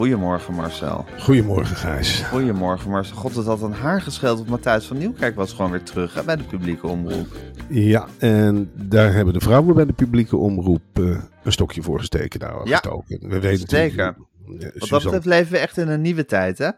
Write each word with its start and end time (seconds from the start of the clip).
Goedemorgen 0.00 0.54
Marcel. 0.54 1.04
Goedemorgen 1.18 1.76
Gijs. 1.76 2.20
Goedemorgen 2.22 2.90
Marcel. 2.90 3.16
God, 3.16 3.34
dat 3.34 3.44
had 3.44 3.62
een 3.62 3.72
haar 3.72 4.00
gescheeld, 4.02 4.36
want 4.36 4.48
Matthijs 4.48 4.84
van 4.86 4.98
Nieuwkerk 4.98 5.34
was 5.34 5.52
gewoon 5.52 5.70
weer 5.70 5.82
terug 5.82 6.14
hè, 6.14 6.24
bij 6.24 6.36
de 6.36 6.42
publieke 6.42 6.86
omroep. 6.86 7.26
Ja, 7.68 8.08
en 8.18 8.70
daar 8.74 9.12
hebben 9.12 9.34
de 9.34 9.40
vrouwen 9.40 9.74
bij 9.74 9.84
de 9.86 9.92
publieke 9.92 10.36
omroep 10.36 10.82
uh, 11.00 11.22
een 11.44 11.52
stokje 11.52 11.82
voor 11.82 11.98
gesteken. 11.98 12.40
Ja, 12.64 12.76
gestoken. 12.76 13.28
We 13.28 13.40
weten 13.40 13.68
zeker. 13.68 14.04
eh, 14.06 14.68
Wat 14.78 14.88
dat 14.88 15.02
betreft 15.02 15.24
leven 15.24 15.52
we 15.52 15.58
echt 15.58 15.76
in 15.76 15.88
een 15.88 16.00
nieuwe 16.00 16.24
tijd, 16.24 16.58
hè? 16.58 16.70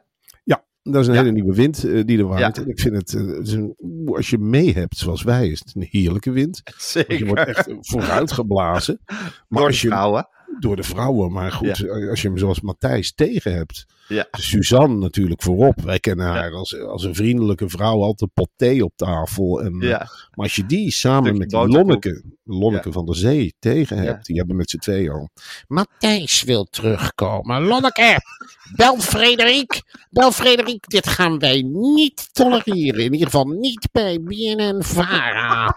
Ja, 0.45 0.65
dat 0.83 1.03
is 1.03 1.07
een 1.07 1.15
Ja. 1.15 1.21
hele 1.21 1.33
nieuwe 1.33 1.55
wind 1.55 1.85
eh, 1.85 2.03
die 2.05 2.19
er 2.19 2.27
waait. 2.27 2.57
Ja. 2.57 2.63
En 2.63 2.69
ik 2.69 2.81
vind 2.81 2.97
het, 2.97 3.15
eh, 3.15 3.27
het 3.27 3.47
is 3.47 3.53
een, 3.53 3.77
als 4.15 4.31
je 4.31 4.39
mee 4.39 4.73
hebt 4.75 4.97
zoals 4.97 5.23
wij, 5.23 5.49
is 5.49 5.59
het 5.59 5.73
een 5.75 5.87
heerlijke 5.91 6.31
wind. 6.31 6.61
Want 6.65 6.83
Zeker. 6.83 7.19
je 7.19 7.27
wordt 7.27 7.45
echt 7.47 7.75
vooruit 7.81 8.33
geblazen. 8.33 9.01
Maar 9.07 9.23
Door 9.49 9.67
als 9.67 9.81
je, 9.81 9.89
vrouwen. 9.89 10.29
Door 10.63 10.77
de 10.77 10.83
vrouwen, 10.83 11.33
maar 11.33 11.53
goed, 11.53 11.89
als 12.11 12.23
je 12.23 12.29
hem 12.29 12.39
zoals 12.39 12.61
Matthijs 12.61 13.13
tegen 13.15 13.53
hebt. 13.53 13.87
Ja. 14.09 14.27
Suzanne 14.31 14.97
natuurlijk 14.97 15.43
voorop. 15.43 15.81
Wij 15.81 15.99
kennen 15.99 16.27
haar 16.27 16.53
als, 16.53 16.81
als 16.81 17.05
een 17.05 17.15
vriendelijke 17.15 17.69
vrouw, 17.69 18.03
altijd 18.03 18.31
pot 18.35 18.49
thee 18.57 18.85
op 18.85 18.93
tafel. 18.97 19.63
En, 19.63 19.81
eh, 19.81 19.89
Ja. 19.89 19.99
Maar 19.99 20.45
als 20.47 20.57
je 20.57 20.67
die 20.67 20.91
samen 20.91 21.39
met. 21.39 21.53
Lonneke, 21.53 22.23
Lonneke 22.45 22.93
van 22.93 23.07
der 23.07 23.17
Zee 23.17 23.55
tegen 23.59 23.99
hebt, 23.99 24.27
die 24.27 24.37
hebben 24.37 24.57
met 24.57 24.71
z'n 24.71 24.77
tweeën 24.79 25.11
al. 25.11 25.29
Matthijs 25.67 26.43
wil 26.43 26.65
terugkomen. 26.65 27.63
Lonneke, 27.63 28.19
bel 28.77 28.99
Frederik. 28.99 29.83
Bel 30.11 30.33
Frederik, 30.33 30.89
dit 30.89 31.09
gaan 31.09 31.39
wij 31.39 31.63
niet 31.63 32.29
tolereren. 32.35 33.05
In 33.05 33.13
ieder 33.13 33.27
geval 33.27 33.47
niet 33.47 33.89
bij 33.93 34.19
BNN-Vara. 34.21 35.77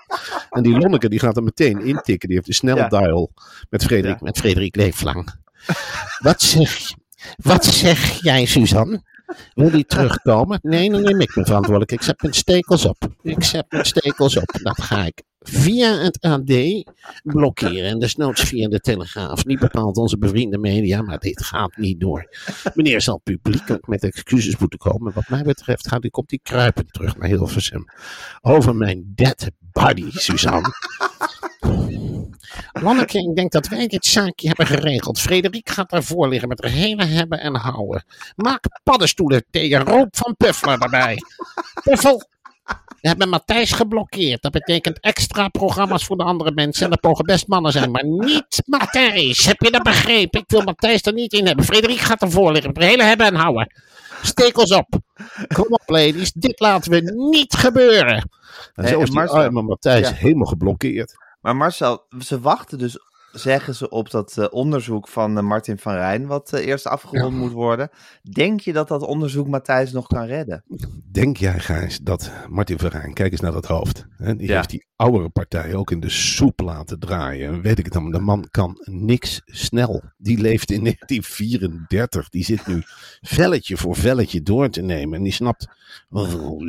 En 0.50 0.64
die 0.64 0.78
Lonneke 0.78 1.10
die 1.10 1.20
gaat 1.20 1.38
er 1.38 1.44
meteen 1.44 1.80
intikken. 1.82 2.28
Die 2.28 2.38
heeft 2.38 2.48
een 2.48 2.54
sneldial 2.54 3.32
met 3.70 3.84
Frederik. 3.84 4.22
Met 4.22 4.38
Frederik 4.38 4.76
Leeflang. 4.76 5.34
Wat 6.20 6.42
zeg, 6.42 6.94
wat 7.36 7.66
zeg 7.66 8.22
jij, 8.22 8.46
Suzanne? 8.46 9.02
Wil 9.54 9.72
die 9.72 9.86
terugkomen? 9.86 10.60
Nee, 10.62 10.90
dan 10.92 11.02
neem 11.02 11.22
ik 11.22 11.36
me 11.36 11.46
verantwoordelijk. 11.46 11.92
Ik 11.92 12.02
zet 12.02 12.22
mijn 12.22 12.34
stekels 12.34 12.86
op. 12.86 13.08
Ik 13.22 13.44
zet 13.44 13.66
mijn 13.70 13.86
stekels 13.86 14.38
op. 14.38 14.60
Dat 14.62 14.82
ga 14.82 15.06
ik 15.06 15.24
via 15.40 15.98
het 15.98 16.22
AD 16.22 16.84
blokkeren. 17.24 17.90
En 17.90 18.00
desnoods 18.00 18.42
via 18.42 18.68
de 18.68 18.80
Telegraaf. 18.80 19.46
Niet 19.46 19.60
bepaald 19.60 19.98
onze 19.98 20.18
bevriende 20.18 20.58
media, 20.58 21.02
maar 21.02 21.20
dit 21.20 21.44
gaat 21.44 21.78
niet 21.78 22.00
door. 22.00 22.30
Meneer 22.74 23.02
zal 23.02 23.22
publiekelijk 23.24 23.88
met 23.88 24.04
excuses 24.04 24.58
moeten 24.58 24.80
komen. 24.80 25.14
Wat 25.14 25.30
mij 25.30 25.44
betreft 25.44 25.88
gaat, 25.88 26.10
komt 26.10 26.30
hij 26.30 26.40
kruipend 26.44 26.94
terug 26.94 27.18
naar 27.18 27.28
Hilversum. 27.28 27.86
Over 28.42 28.76
mijn 28.76 29.12
dead 29.16 29.50
body, 29.72 30.12
Suzanne. 30.12 30.74
Lanneke, 32.72 33.18
ik 33.30 33.36
denk 33.36 33.52
dat 33.52 33.68
wij 33.68 33.88
dit 33.88 34.06
zaakje 34.06 34.48
hebben 34.48 34.66
geregeld. 34.68 35.20
Frederik 35.20 35.70
gaat 35.70 35.90
daarvoor 35.90 36.28
liggen 36.30 36.48
met 36.48 36.64
er 36.64 36.70
hele 36.70 37.06
hebben 37.06 37.40
en 37.40 37.56
houden. 37.56 38.06
Maak 38.36 38.64
paddenstoelen 38.84 39.46
tegen 39.52 39.84
roop 39.84 40.08
van 40.18 40.36
Puffler 40.38 40.82
erbij. 40.82 41.18
Puffel, 41.84 42.24
we 43.02 43.08
hebben 43.08 43.30
Matthijs 43.30 43.72
geblokkeerd. 43.72 44.42
Dat 44.42 44.52
betekent 44.52 45.00
extra 45.00 45.48
programma's 45.48 46.06
voor 46.06 46.18
de 46.18 46.24
andere 46.24 46.52
mensen. 46.52 46.84
En 46.84 46.90
dat 46.90 47.04
mogen 47.04 47.26
best 47.26 47.48
mannen 47.48 47.72
zijn, 47.72 47.92
maar 47.92 48.06
niet 48.06 48.62
Matthijs. 48.66 49.46
Heb 49.46 49.62
je 49.62 49.72
dat 49.72 49.84
begrepen? 49.84 50.40
Ik 50.40 50.50
wil 50.50 50.62
Matthijs 50.62 51.02
er 51.02 51.14
niet 51.14 51.34
in 51.34 51.46
hebben. 51.46 51.66
Frederik 51.66 51.98
gaat 51.98 52.22
ervoor 52.22 52.52
liggen 52.52 52.72
met 52.74 52.82
er 52.84 52.90
hele 52.90 53.04
hebben 53.04 53.26
en 53.26 53.36
houden. 53.36 53.74
Stekels 54.22 54.72
op. 54.72 54.88
Kom 55.54 55.66
op, 55.70 55.84
ladies. 55.86 56.32
Dit 56.32 56.60
laten 56.60 56.92
we 56.92 57.14
niet 57.32 57.54
gebeuren. 57.54 58.30
En 58.74 58.84
Hey, 58.84 58.88
zo 58.92 59.00
is 59.00 59.06
die 59.06 59.14
Marcel- 59.16 59.38
arme 59.38 59.62
Matthijs 59.62 60.08
Ja. 60.10 60.14
helemaal 60.14 60.46
geblokkeerd. 60.48 61.14
Maar 61.46 61.56
Marcel, 61.56 62.06
ze 62.20 62.40
wachten 62.40 62.78
dus, 62.78 63.00
zeggen 63.36 63.76
ze, 63.76 63.90
op 63.90 64.12
dat 64.12 64.38
eh, 64.38 64.46
onderzoek 64.50 65.08
van 65.08 65.38
eh, 65.38 65.44
Martin 65.44 65.78
van 65.78 65.94
Rijn, 65.94 66.26
wat 66.28 66.54
eh, 66.54 66.66
eerst 66.66 66.88
afgerond 66.88 67.36
moet 67.36 67.52
worden. 67.52 67.90
Denk 68.22 68.60
je 68.60 68.74
dat 68.74 68.88
dat 68.88 69.02
onderzoek 69.02 69.48
Matthijs 69.48 69.92
nog 69.92 70.08
kan 70.08 70.26
redden? 70.26 70.64
Denk 71.12 71.38
jij, 71.38 71.60
Gijs, 71.60 72.00
dat 72.00 72.32
Martin 72.50 72.78
Verijn, 72.78 73.14
kijk 73.14 73.32
eens 73.32 73.42
naar 73.42 73.52
dat 73.52 73.66
hoofd. 73.66 74.06
Hè? 74.18 74.36
Die 74.36 74.48
Ja. 74.48 74.56
heeft 74.56 74.70
die 74.70 74.86
oudere 74.96 75.30
partij 75.30 75.74
ook 75.76 75.92
in 75.92 76.00
de 76.00 76.10
soep 76.10 76.60
laten 76.60 77.00
draaien. 77.00 77.54
En 77.54 77.62
weet 77.62 77.80
ik 77.80 77.86
het 77.86 77.94
dan, 77.94 78.12
de 78.12 78.20
man 78.20 78.48
kan 78.52 78.78
niks 78.84 79.42
snel. 79.46 80.04
Die 80.18 80.38
leeft 80.42 80.72
in 80.72 80.82
1934. 80.84 82.30
Die 82.30 82.44
zit 82.44 82.68
nu 82.68 82.82
velletje 83.22 83.78
voor 83.78 83.96
velletje 83.96 84.42
door 84.42 84.70
te 84.70 84.82
nemen. 84.82 85.18
En 85.18 85.24
die 85.24 85.34
snapt. 85.34 85.68
"Oh, 86.10 86.62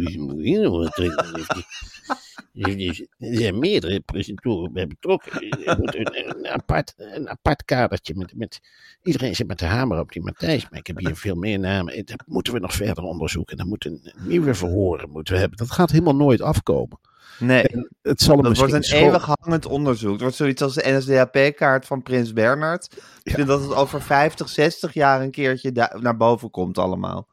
Er 2.59 3.07
zijn 3.19 3.59
meerdere 3.59 4.01
presentatoren 4.01 4.73
bij 4.73 4.87
betrokken. 4.87 5.33
Er 5.65 5.79
moet 5.79 5.95
een, 5.95 6.56
apart, 6.57 6.95
een 6.97 7.29
apart 7.29 7.65
kadertje 7.65 8.15
met, 8.15 8.37
met. 8.37 8.61
Iedereen 9.03 9.37
zit 9.37 9.47
met 9.47 9.59
de 9.59 9.65
hamer 9.65 9.99
op 9.99 10.13
die 10.13 10.23
Matthijs. 10.23 10.69
Maar 10.71 10.79
ik 10.79 10.87
heb 10.87 10.99
hier 10.99 11.17
veel 11.17 11.35
meer 11.35 11.59
namen. 11.59 12.07
Dat 12.07 12.23
moeten 12.27 12.53
we 12.53 12.59
nog 12.59 12.73
verder 12.73 13.05
onderzoeken. 13.05 13.57
Dan 13.57 13.69
moeten 13.69 14.01
een 14.03 14.29
nieuwe 14.29 14.55
verhoren 14.55 15.11
moeten 15.11 15.35
we 15.35 15.41
hebben. 15.41 15.59
Dat 15.59 15.71
gaat 15.71 15.91
helemaal 15.91 16.17
nooit 16.17 16.41
afkomen. 16.41 16.99
Nee, 17.39 17.65
Het 18.03 18.21
zal 18.21 18.43
dat 18.43 18.57
wordt 18.57 18.73
een 18.73 18.83
eeuwig 18.83 19.35
hangend 19.39 19.67
onderzoek. 19.67 20.13
Het 20.13 20.21
wordt 20.21 20.37
zoiets 20.37 20.63
als 20.63 20.75
de 20.75 20.83
NSDAP-kaart 20.85 21.87
van 21.87 22.03
Prins 22.03 22.33
Bernhard. 22.33 22.89
Ik 23.23 23.35
vind 23.35 23.47
dat 23.47 23.61
het 23.61 23.75
over 23.75 24.03
50, 24.03 24.49
60 24.49 24.95
jaar 24.95 25.21
een 25.21 25.31
keertje 25.31 25.91
naar 26.01 26.17
boven 26.17 26.51
komt 26.51 26.79
allemaal. 26.79 27.29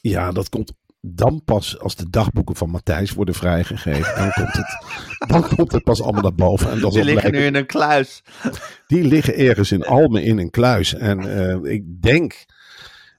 Ja, 0.00 0.32
dat 0.32 0.48
komt 0.48 0.72
dan 1.06 1.42
pas 1.44 1.78
als 1.78 1.96
de 1.96 2.10
dagboeken 2.10 2.56
van 2.56 2.70
Matthijs 2.70 3.12
worden 3.12 3.34
vrijgegeven. 3.34 4.14
Dan 4.16 4.30
komt 4.32 4.52
het, 4.52 4.84
dan 5.28 5.48
komt 5.56 5.72
het 5.72 5.84
pas 5.84 6.02
allemaal 6.02 6.22
naar 6.22 6.34
boven. 6.34 6.70
En 6.70 6.80
dan 6.80 6.90
Die 6.90 6.98
zal 6.98 7.04
liggen 7.04 7.20
blijken- 7.30 7.40
nu 7.40 7.46
in 7.46 7.54
een 7.54 7.66
kluis. 7.66 8.22
Die 8.86 9.04
liggen 9.04 9.34
ergens 9.36 9.72
in 9.72 9.84
Almen 9.84 10.22
in 10.22 10.38
een 10.38 10.50
kluis. 10.50 10.94
En 10.94 11.38
eh, 11.38 11.72
ik 11.72 12.02
denk 12.02 12.44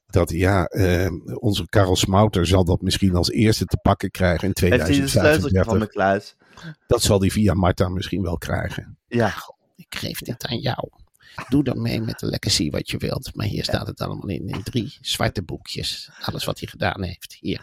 dat 0.08 0.30
ja, 0.30 0.66
eh, 0.66 1.08
onze 1.40 1.66
Karel 1.70 1.96
Smouter 1.96 2.48
zal 2.48 2.66
dat 2.66 2.82
misschien 2.82 3.16
als 3.16 3.30
eerste 3.32 3.66
te 3.66 3.78
pakken 3.82 4.12
krijgen 4.12 4.48
in 4.54 4.70
Heeft 4.70 4.88
hij 4.88 5.00
de 5.00 5.08
sleuteltje 5.08 5.64
van 5.64 5.80
de 5.80 5.88
2035. 5.88 5.90
kluis? 5.90 6.36
Dat 6.88 7.02
zal 7.02 7.20
hij 7.20 7.30
via 7.30 7.54
Marta 7.54 7.90
misschien 7.90 8.22
wel 8.22 8.38
krijgen. 8.38 8.98
Ja, 9.08 9.34
Ik 9.76 9.96
geef 9.96 10.20
dit 10.20 10.46
aan 10.46 10.58
jou. 10.60 10.90
Doe 11.50 11.64
dan 11.64 11.82
mee 11.82 12.02
met 12.02 12.20
de 12.20 12.26
legacy 12.26 12.70
wat 12.70 12.90
je 12.90 12.98
wilt. 12.98 13.36
Maar 13.36 13.46
hier 13.46 13.64
staat 13.64 13.88
het 13.88 14.02
allemaal 14.02 14.30
in, 14.30 14.48
in 14.48 14.64
drie 14.64 14.98
zwarte 15.02 15.44
boekjes. 15.44 16.10
Alles 16.22 16.46
wat 16.46 16.60
hij 16.60 16.70
gedaan 16.70 17.04
heeft. 17.04 17.38
Hier. 17.40 17.62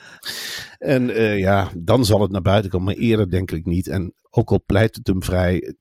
En 0.79 1.11
eh, 1.11 1.39
ja, 1.39 1.71
dan 1.77 2.05
zal 2.05 2.21
het 2.21 2.31
naar 2.31 2.43
buiten 2.43 2.71
komen. 2.71 2.87
Maar 2.87 3.05
eerder 3.05 3.31
denk 3.31 3.51
ik 3.51 3.65
niet. 3.65 3.87
En 3.87 4.15
ook 4.31 4.51
al 4.51 4.63
pleit 4.67 4.97
het 4.97 5.07
hem 5.07 5.23
vrij. 5.23 5.75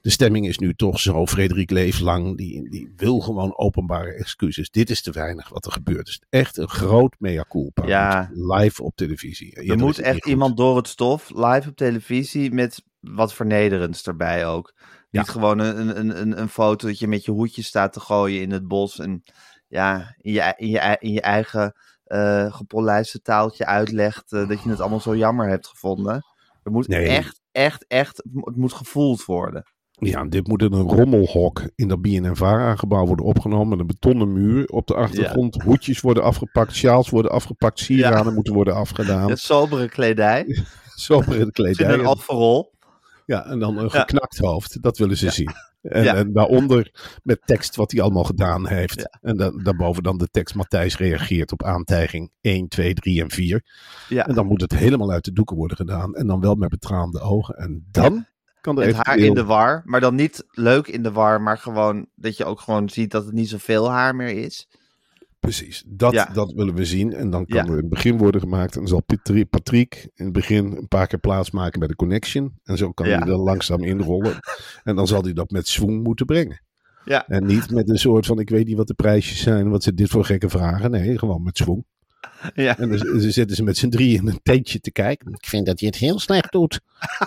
De 0.00 0.10
stemming 0.10 0.48
is 0.48 0.58
nu 0.58 0.74
toch 0.74 1.00
zo. 1.00 1.26
Frederik 1.26 1.70
Leeflang, 1.70 2.36
die, 2.36 2.70
die 2.70 2.92
wil 2.96 3.20
gewoon 3.20 3.58
openbare 3.58 4.12
excuses. 4.12 4.70
Dit 4.70 4.90
is 4.90 5.02
te 5.02 5.10
weinig 5.10 5.48
wat 5.48 5.66
er 5.66 5.72
gebeurt. 5.72 5.98
Het 5.98 6.08
is 6.08 6.22
echt 6.28 6.56
een 6.56 6.68
groot 6.68 7.14
mea 7.18 7.44
culpa. 7.48 7.86
Ja. 7.86 8.30
Live 8.34 8.82
op 8.82 8.96
televisie. 8.96 9.54
er 9.54 9.62
Eerder 9.62 9.78
moet 9.78 9.98
echt 9.98 10.26
iemand 10.26 10.56
door 10.56 10.76
het 10.76 10.88
stof, 10.88 11.30
live 11.30 11.68
op 11.68 11.76
televisie, 11.76 12.52
met 12.52 12.82
wat 13.02 13.34
vernederends 13.34 14.06
erbij 14.06 14.46
ook. 14.46 14.72
Ja. 15.10 15.20
Niet 15.20 15.28
gewoon 15.30 15.58
een, 15.58 15.98
een, 15.98 16.20
een, 16.20 16.40
een 16.40 16.48
foto 16.48 16.86
dat 16.86 16.98
je 16.98 17.08
met 17.08 17.24
je 17.24 17.30
hoedje 17.30 17.62
staat 17.62 17.92
te 17.92 18.00
gooien 18.00 18.40
in 18.40 18.50
het 18.50 18.68
bos. 18.68 18.98
En 18.98 19.22
ja, 19.68 20.14
in 20.18 20.32
je, 20.32 20.54
in 20.56 20.68
je, 20.68 20.96
in 21.00 21.12
je 21.12 21.20
eigen 21.20 21.74
eh 22.04 22.52
gepolijste 22.54 23.20
taaltje 23.20 23.66
uitlegt 23.66 24.32
eh, 24.32 24.48
dat 24.48 24.62
je 24.62 24.68
het 24.70 24.80
allemaal 24.80 25.00
zo 25.00 25.16
jammer 25.16 25.48
hebt 25.48 25.66
gevonden. 25.66 26.24
Er 26.62 26.70
moet 26.70 26.88
Nee. 26.88 27.06
echt, 27.08 27.40
echt, 27.52 27.84
echt, 27.88 28.16
het 28.44 28.56
moet- 28.56 28.72
gevoeld 28.72 29.24
worden. 29.24 29.62
Ja, 29.92 30.24
dit 30.24 30.46
moet 30.48 30.62
in 30.62 30.72
een 30.72 30.88
rommelhok 30.88 31.62
in 31.74 31.88
dat 31.88 32.00
BNNVARA-gebouw 32.02 33.06
worden 33.06 33.24
opgenomen. 33.24 33.68
Met 33.68 33.78
een 33.80 33.86
betonnen 33.86 34.32
muur 34.32 34.66
op 34.66 34.86
de 34.86 34.94
achtergrond. 34.94 35.62
Hoedjes 35.62 36.00
worden 36.00 36.22
afgepakt, 36.22 36.72
sjaals 36.74 37.10
worden 37.10 37.30
afgepakt, 37.30 37.78
sieraden 37.78 38.34
moeten 38.34 38.54
worden 38.54 38.74
afgedaan. 38.74 39.28
Het 39.30 39.38
sobere 39.40 39.88
kledij, 39.88 40.44
Sobere 40.94 41.38
in 41.38 41.50
kledij. 41.50 41.92
een 41.94 42.06
overal. 42.06 42.70
Ja, 43.26 43.46
en 43.46 43.58
dan 43.58 43.78
een 43.78 43.90
geknakt 43.90 44.38
hoofd. 44.38 44.82
Dat 44.82 44.98
willen 44.98 45.16
ze 45.16 45.30
zien. 45.30 45.50
En, 45.82 46.06
en 46.06 46.32
daaronder 46.32 46.90
met 47.22 47.40
tekst 47.44 47.76
wat 47.76 47.90
hij 47.90 48.02
allemaal 48.02 48.24
gedaan 48.24 48.68
heeft. 48.68 49.18
En 49.20 49.36
da 49.36 49.50
daarboven 49.50 50.02
dan 50.02 50.18
de 50.18 50.28
tekst 50.30 50.54
Matthijs 50.54 50.96
reageert 50.96 51.52
op 51.52 51.62
aantijging 51.64 52.30
1, 52.40 52.68
2, 52.68 52.94
3 52.94 53.22
en 53.22 53.30
4. 53.30 53.64
Ja. 54.08 54.26
En 54.26 54.34
dan 54.34 54.46
moet 54.46 54.60
het 54.60 54.72
helemaal 54.72 55.10
uit 55.10 55.24
de 55.24 55.32
doeken 55.32 55.56
worden 55.56 55.76
gedaan. 55.76 56.14
En 56.14 56.26
dan 56.26 56.40
wel 56.40 56.54
met 56.54 56.68
betraande 56.68 57.20
ogen. 57.20 57.54
En 57.54 57.88
dan 57.90 58.26
kan 58.60 58.80
er 58.80 58.86
Met 58.86 59.06
haar 59.06 59.16
in 59.16 59.34
de 59.34 59.44
war, 59.44 59.82
maar 59.84 60.00
dan 60.00 60.14
niet 60.14 60.44
leuk 60.50 60.86
in 60.86 61.02
de 61.02 61.12
war, 61.12 61.40
maar 61.40 61.58
gewoon 61.58 62.06
dat 62.14 62.36
je 62.36 62.44
ook 62.44 62.60
gewoon 62.60 62.88
ziet 62.88 63.10
dat 63.10 63.24
het 63.24 63.34
niet 63.34 63.48
zoveel 63.48 63.90
haar 63.90 64.16
meer 64.16 64.44
is. 64.44 64.68
Precies, 65.42 65.84
dat, 65.86 66.12
Ja. 66.12 66.24
dat 66.32 66.52
willen 66.52 66.74
we 66.74 66.84
zien. 66.84 67.12
En 67.14 67.30
dan 67.30 67.46
kan 67.46 67.56
Ja. 67.58 67.64
er 67.64 67.70
in 67.70 67.76
het 67.76 67.88
begin 67.88 68.18
worden 68.18 68.40
gemaakt. 68.40 68.72
En 68.74 68.78
dan 68.80 68.88
zal 68.88 69.02
Patri- 69.02 69.44
Patrick 69.46 70.08
in 70.14 70.24
het 70.24 70.32
begin 70.34 70.64
een 70.76 70.88
paar 70.88 71.06
keer 71.06 71.18
plaatsmaken 71.18 71.78
bij 71.78 71.88
de 71.88 71.94
connection. 71.96 72.52
En 72.64 72.76
zo 72.76 72.92
kan 72.92 73.08
Ja. 73.08 73.18
hij 73.18 73.28
er 73.28 73.36
langzaam 73.38 73.82
inrollen. 73.84 74.38
En 74.84 74.96
dan 74.96 75.06
zal 75.06 75.22
hij 75.22 75.32
dat 75.32 75.50
met 75.50 75.68
swoon 75.68 76.02
moeten 76.02 76.26
brengen. 76.26 76.62
Ja. 77.04 77.26
En 77.28 77.46
niet 77.46 77.70
met 77.70 77.88
een 77.88 77.98
soort 77.98 78.26
van, 78.26 78.38
ik 78.38 78.48
weet 78.50 78.66
niet 78.66 78.76
wat 78.76 78.86
de 78.86 78.94
prijsjes 78.94 79.40
zijn. 79.42 79.70
Wat 79.70 79.82
ze 79.82 79.94
dit 79.94 80.08
voor 80.08 80.24
gekke 80.24 80.48
vragen. 80.48 80.90
Nee, 80.90 81.18
gewoon 81.18 81.42
met 81.42 81.56
swoon. 81.56 81.84
Ja. 82.54 82.78
En 82.78 82.88
dan 82.88 82.98
dan 82.98 83.20
zitten 83.20 83.56
ze 83.56 83.62
met 83.62 83.76
z'n 83.76 83.88
drieën 83.88 84.20
in 84.20 84.26
een 84.28 84.40
tentje 84.42 84.80
te 84.80 84.92
kijken. 84.92 85.32
Ik 85.32 85.46
vind 85.46 85.66
dat 85.66 85.80
je 85.80 85.86
het 85.86 85.96
heel 85.96 86.18
slecht 86.18 86.52
doet. 86.52 86.80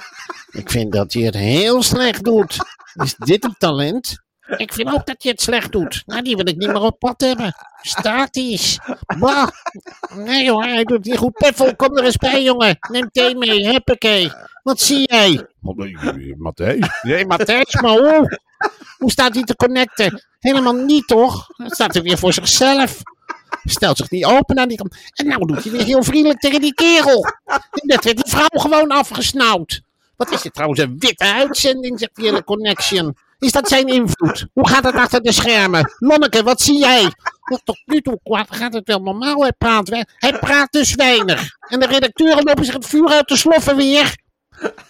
Ik 0.62 0.69
vind 0.69 0.91
dat 0.91 1.13
je 1.13 1.23
het 1.23 1.35
heel 1.35 1.83
slecht 1.83 2.23
doet. 2.23 2.57
Is 2.94 3.15
dit 3.15 3.44
een 3.44 3.56
talent? 3.57 4.23
Ik 4.57 4.74
vind 4.74 4.94
ook 4.94 5.06
dat 5.06 5.24
je 5.24 5.30
het 5.30 5.42
slecht 5.42 5.71
doet. 5.71 6.03
Nou, 6.06 6.21
die 6.21 6.36
wil 6.36 6.47
ik 6.47 6.57
niet 6.57 6.68
meer 6.68 6.81
op 6.81 7.00
pad 7.00 7.21
hebben. 7.21 7.56
Statisch. 7.81 8.80
Bah. 9.19 9.47
Nee 10.15 10.51
hoor, 10.51 10.63
hij 10.63 10.83
doet 10.83 11.06
niet 11.06 11.18
goed. 11.18 11.33
Peffel, 11.33 11.75
kom 11.75 11.97
er 11.97 12.03
eens 12.03 12.18
bij, 12.18 12.44
jongen. 12.44 12.77
Neem 12.89 13.09
thee 13.12 13.36
mee, 13.36 13.69
huppakee. 13.69 14.31
Wat 14.63 14.81
zie 14.81 15.07
jij? 15.12 15.47
Matthijs? 16.38 16.88
Nee, 17.01 17.25
Matthijs, 17.25 17.74
maar 17.81 17.97
hoe? 17.97 18.39
Hoe 18.97 19.12
staat 19.12 19.33
hij 19.33 19.44
te 19.44 19.56
connecten? 19.56 20.24
Helemaal 20.39 20.74
niet, 20.74 21.07
toch? 21.07 21.48
Dan 21.57 21.69
staat 21.69 21.94
hij 21.94 22.03
weer 22.03 22.18
voor 22.18 22.33
zichzelf. 22.33 23.01
Stelt 23.63 23.98
zich 23.98 24.09
niet 24.09 24.25
open 24.25 24.59
aan 24.59 24.68
die 24.68 24.77
kant. 24.77 24.95
En 25.13 25.27
nou 25.27 25.45
doet 25.45 25.63
hij 25.63 25.71
weer 25.71 25.83
heel 25.83 26.03
vriendelijk 26.03 26.39
tegen 26.39 26.62
die 26.62 26.74
kerel. 26.74 27.25
En 27.45 27.62
net 27.71 28.03
werd 28.03 28.18
die 28.18 28.31
vrouw 28.31 28.48
gewoon 28.62 28.89
afgesnauwd. 28.89 29.81
Wat 30.15 30.31
is 30.31 30.41
dit 30.41 30.53
trouwens 30.53 30.80
een 30.80 30.95
witte 31.00 31.33
uitzending, 31.33 32.00
zegt 32.00 32.15
die 32.15 32.25
hele 32.25 32.44
connection. 32.44 33.18
Is 33.39 33.51
dat 33.51 33.67
zijn 33.67 33.87
invloed? 33.87 34.47
Hoe 34.53 34.69
gaat 34.69 34.83
het 34.83 34.95
achter 34.95 35.21
de 35.21 35.31
schermen? 35.31 35.93
Lonneke, 35.97 36.43
wat 36.43 36.61
zie 36.61 36.79
jij? 36.79 37.11
Tot 37.63 37.81
nu 37.85 38.01
toe 38.01 38.19
gaat 38.49 38.73
het 38.73 38.87
wel 38.87 38.99
normaal. 38.99 39.41
Hij 39.41 39.53
praat, 39.57 39.89
hij 40.17 40.39
praat 40.39 40.71
dus 40.71 40.95
weinig. 40.95 41.49
En 41.59 41.79
de 41.79 41.85
redacteuren 41.85 42.43
lopen 42.43 42.65
zich 42.65 42.73
het 42.73 42.85
vuur 42.85 43.09
uit 43.09 43.27
te 43.27 43.37
sloffen 43.37 43.75
weer. 43.75 44.17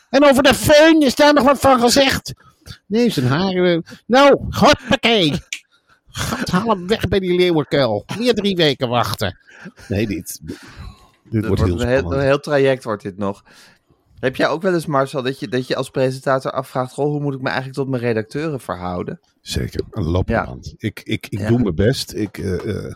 En 0.09 0.23
over 0.23 0.43
de 0.43 0.55
föhn 0.55 1.05
is 1.05 1.15
daar 1.15 1.33
nog 1.33 1.43
wat 1.43 1.59
van 1.59 1.79
gezegd. 1.79 2.33
Nee, 2.87 3.09
zijn 3.09 3.27
haren. 3.27 3.83
Nou, 4.07 4.37
hoppakee. 4.49 5.41
God, 6.11 6.49
haal 6.49 6.69
hem 6.69 6.87
weg 6.87 7.07
bij 7.07 7.19
die 7.19 7.37
leeuwenkuil. 7.37 8.05
Weer 8.17 8.33
drie 8.33 8.55
weken 8.55 8.89
wachten. 8.89 9.37
Nee, 9.87 10.07
dit, 10.07 10.39
dit 11.23 11.45
wordt 11.45 11.61
heel 11.61 11.81
een, 11.81 11.87
heel, 11.87 11.97
spannend. 11.97 12.21
een 12.21 12.27
heel 12.27 12.39
traject 12.39 12.83
wordt 12.83 13.03
dit 13.03 13.17
nog. 13.17 13.43
Heb 14.19 14.35
jij 14.35 14.47
ook 14.47 14.61
wel 14.61 14.73
eens, 14.73 14.85
Marcel, 14.85 15.23
dat 15.23 15.39
je, 15.39 15.47
dat 15.47 15.67
je 15.67 15.75
als 15.75 15.89
presentator 15.89 16.51
afvraagt: 16.51 16.93
goh, 16.93 17.05
hoe 17.05 17.21
moet 17.21 17.33
ik 17.33 17.39
me 17.41 17.47
eigenlijk 17.47 17.77
tot 17.77 17.89
mijn 17.89 18.01
redacteuren 18.01 18.59
verhouden? 18.59 19.19
Zeker, 19.41 19.81
een 19.91 20.03
lopende 20.03 20.31
Ja. 20.39 20.45
band. 20.45 20.73
Ik, 20.77 21.01
ik, 21.03 21.27
ik 21.29 21.39
Ja. 21.39 21.47
doe 21.47 21.59
mijn 21.59 21.75
best. 21.75 22.13
Ik, 22.13 22.37
eh, 22.37 22.53
eh, 22.85 22.93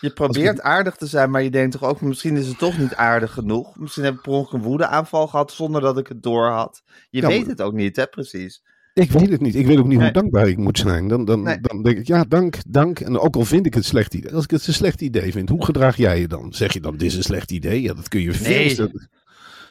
Je 0.00 0.10
probeert 0.10 0.60
aardig 0.60 0.96
te 0.96 1.06
zijn, 1.06 1.30
maar 1.30 1.42
je 1.42 1.50
denkt 1.50 1.72
toch 1.72 1.88
ook: 1.90 2.00
misschien 2.00 2.36
is 2.36 2.46
het 2.46 2.58
toch 2.58 2.78
niet 2.78 2.94
aardig 2.94 3.32
genoeg. 3.32 3.76
Misschien 3.78 4.04
heb 4.04 4.14
ik 4.14 4.20
per 4.20 4.32
ongeluk 4.32 4.52
een 4.62 4.68
woedeaanval 4.68 5.26
gehad 5.26 5.52
zonder 5.52 5.80
dat 5.80 5.98
ik 5.98 6.06
het 6.06 6.22
door 6.22 6.48
had. 6.48 6.82
Je 7.10 7.20
Ja, 7.20 7.26
weet 7.28 7.40
maar- 7.40 7.48
het 7.48 7.62
ook 7.62 7.72
niet, 7.74 7.96
hè, 7.96 8.06
precies. 8.06 8.62
Ik 8.94 9.10
weet 9.10 9.30
het 9.30 9.40
niet. 9.40 9.54
Ik 9.54 9.66
weet 9.66 9.78
ook 9.78 9.86
niet 9.86 9.98
Nee. 9.98 10.04
hoe 10.04 10.20
dankbaar 10.20 10.48
ik 10.48 10.56
moet 10.56 10.78
zijn. 10.78 11.08
Dan, 11.08 11.24
dan, 11.24 11.42
Nee. 11.42 11.60
dan 11.60 11.82
denk 11.82 11.98
ik, 11.98 12.06
ja, 12.06 12.24
dank, 12.28 12.56
dank. 12.68 13.00
En 13.00 13.18
ook 13.18 13.36
al 13.36 13.44
vind 13.44 13.66
ik 13.66 13.74
het 13.74 13.84
slecht 13.84 14.14
idee. 14.14 14.34
Als 14.34 14.44
ik 14.44 14.50
het 14.50 14.66
een 14.66 14.72
slecht 14.74 15.00
idee 15.00 15.32
vind, 15.32 15.48
hoe 15.48 15.64
gedraag 15.64 15.96
jij 15.96 16.20
je 16.20 16.28
dan? 16.28 16.52
Zeg 16.54 16.72
je 16.72 16.80
dan, 16.80 16.96
dit 16.96 17.02
is 17.10 17.16
een 17.16 17.22
slecht 17.22 17.50
idee? 17.50 17.82
Ja, 17.82 17.94
dat 17.94 18.08
kun 18.08 18.20
je 18.20 18.34
Nee. 18.42 18.74
veel. 18.74 18.90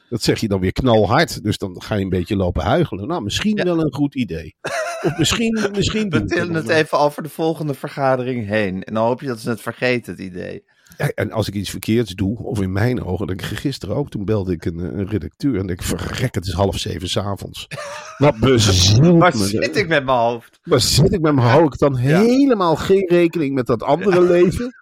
Dat, 0.10 0.24
zeg 0.24 0.40
je 0.40 0.48
dan 0.48 0.60
weer 0.60 0.72
knalhard. 0.74 1.44
Dus 1.44 1.58
dan 1.58 1.82
ga 1.82 1.96
je 1.96 2.04
een 2.04 2.10
beetje 2.10 2.36
lopen 2.36 2.64
huigelen. 2.64 3.08
Nou, 3.08 3.22
misschien 3.24 3.56
Ja. 3.58 3.64
wel 3.64 3.80
een 3.80 3.94
goed 3.94 4.16
idee. 4.16 4.56
Of 5.02 5.18
misschien, 5.18 5.60
misschien 5.76 6.10
We 6.10 6.18
ik 6.18 6.28
tillen 6.28 6.54
het 6.54 6.70
even 6.70 7.00
over 7.00 7.24
de 7.24 7.30
volgende 7.30 7.74
vergadering 7.74 8.48
heen. 8.48 8.84
En 8.84 8.94
dan 8.94 9.06
hoop 9.06 9.22
je 9.22 9.28
dat 9.28 9.40
ze 9.40 9.50
het 9.50 9.62
vergeten, 9.62 10.12
het 10.12 10.22
idee. 10.22 10.64
Ja, 10.98 11.08
en 11.10 11.32
als 11.32 11.48
ik 11.48 11.54
iets 11.54 11.70
verkeerds 11.70 12.12
doe, 12.14 12.38
of 12.38 12.62
in 12.62 12.72
mijn 12.72 13.04
ogen, 13.04 13.28
dan 13.28 13.42
gisteren 13.42 13.96
ook, 13.96 14.10
toen 14.10 14.26
belde 14.26 14.52
ik 14.54 14.66
een, 14.66 14.78
een 15.00 15.08
redacteur 15.08 15.60
en 15.60 15.68
denk 15.68 15.80
ik, 15.82 15.86
verrek, 15.88 16.36
het 16.36 16.46
is 16.46 16.54
half 16.54 16.78
zeven 16.78 17.10
s'avonds. 17.10 17.68
Wat 18.18 18.38
bezielt 18.38 19.18
Waar 19.20 19.38
me. 19.38 19.46
zit 19.46 19.76
ik 19.76 19.88
met 19.88 20.06
mijn 20.06 20.18
hoofd? 20.18 20.60
Waar 20.64 20.82
zit 20.82 21.14
ik 21.14 21.22
met 21.22 21.34
mijn 21.36 21.48
hoofd? 21.48 21.80
Dan 21.80 21.98
Ja. 22.02 22.20
helemaal 22.22 22.76
geen 22.76 23.08
rekening 23.08 23.54
met 23.54 23.66
dat 23.66 23.84
andere 23.84 24.22
leven, 24.22 24.74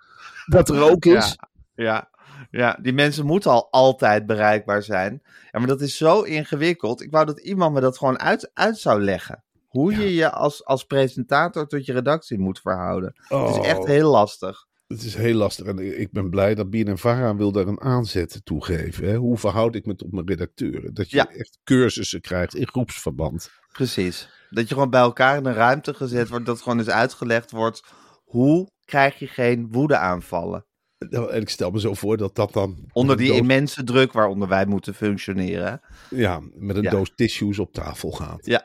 dat 0.46 0.70
er 0.70 0.82
ook 0.92 1.06
is. 1.06 1.36
Ja, 1.36 1.50
ja, 1.76 2.10
ja, 2.52 2.78
die 2.82 2.94
mensen 2.94 3.26
moeten 3.26 3.52
al 3.52 3.68
altijd 3.72 4.26
bereikbaar 4.26 4.84
zijn. 4.84 5.22
Ja, 5.52 5.60
maar 5.60 5.68
dat 5.68 5.82
is 5.82 5.98
zo 5.98 6.22
ingewikkeld. 6.22 7.02
Ik 7.02 7.12
wou 7.12 7.26
dat 7.26 7.40
iemand 7.40 7.74
me 7.74 7.82
dat 7.82 7.98
gewoon 7.98 8.20
uit, 8.20 8.52
uit 8.54 8.78
zou 8.78 9.02
leggen. 9.04 9.44
Hoe 9.68 9.96
je 9.96 10.14
je 10.14 10.32
als, 10.32 10.66
als 10.66 10.84
presentator 10.84 11.68
tot 11.68 11.86
je 11.86 11.94
redactie 11.94 12.40
moet 12.40 12.60
verhouden. 12.60 13.16
Het 13.28 13.50
is 13.50 13.66
echt 13.66 13.78
Oh. 13.80 13.86
heel 13.88 14.12
lastig. 14.12 14.66
Het 14.88 15.04
is 15.04 15.16
heel 15.16 15.36
lastig 15.36 15.66
en 15.66 16.00
ik 16.00 16.12
ben 16.12 16.30
blij 16.30 16.56
dat 16.56 16.70
BNNVARA 16.70 17.36
wil 17.36 17.52
daar 17.52 17.68
een 17.68 17.82
aanzet 17.82 18.42
toe 18.44 18.66
geven. 18.66 19.08
Hè? 19.08 19.16
Hoe 19.16 19.38
verhoud 19.38 19.76
ik 19.76 19.86
me 19.86 19.96
tot 19.96 20.12
mijn 20.12 20.28
redacteuren? 20.28 20.94
Dat 20.94 21.10
je 21.10 21.16
Ja. 21.18 21.28
echt 21.30 21.60
cursussen 21.64 22.22
krijgt 22.22 22.56
in 22.56 22.68
groepsverband. 22.68 23.52
Precies. 23.72 24.30
Dat 24.50 24.68
je 24.68 24.74
gewoon 24.74 24.90
bij 24.90 25.02
elkaar 25.02 25.38
in 25.38 25.46
een 25.46 25.54
ruimte 25.54 25.94
gezet 25.94 26.30
wordt. 26.30 26.46
Dat 26.46 26.62
gewoon 26.62 26.78
eens 26.80 26.90
uitgelegd 26.90 27.52
wordt. 27.52 27.84
Hoe 28.24 28.70
krijg 28.86 29.20
je 29.20 29.28
geen 29.28 29.68
woedeaanvallen? 29.72 30.66
Nou, 31.10 31.32
En 31.32 31.42
ik 31.42 31.50
stel 31.50 31.72
me 31.72 31.80
zo 31.80 31.94
voor 31.94 32.18
dat 32.18 32.36
dat 32.36 32.54
dan... 32.54 32.78
Onder 32.92 33.18
die 33.18 33.28
doos- 33.28 33.38
immense 33.38 33.84
druk 33.84 34.12
waaronder 34.12 34.48
wij 34.48 34.66
moeten 34.66 34.94
functioneren. 34.94 35.82
Ja, 36.10 36.42
met 36.56 36.76
een 36.76 36.84
Ja. 36.84 36.90
doos 36.92 37.12
tissues 37.16 37.60
op 37.60 37.74
tafel 37.74 38.12
gaat. 38.12 38.46
Ja. 38.46 38.62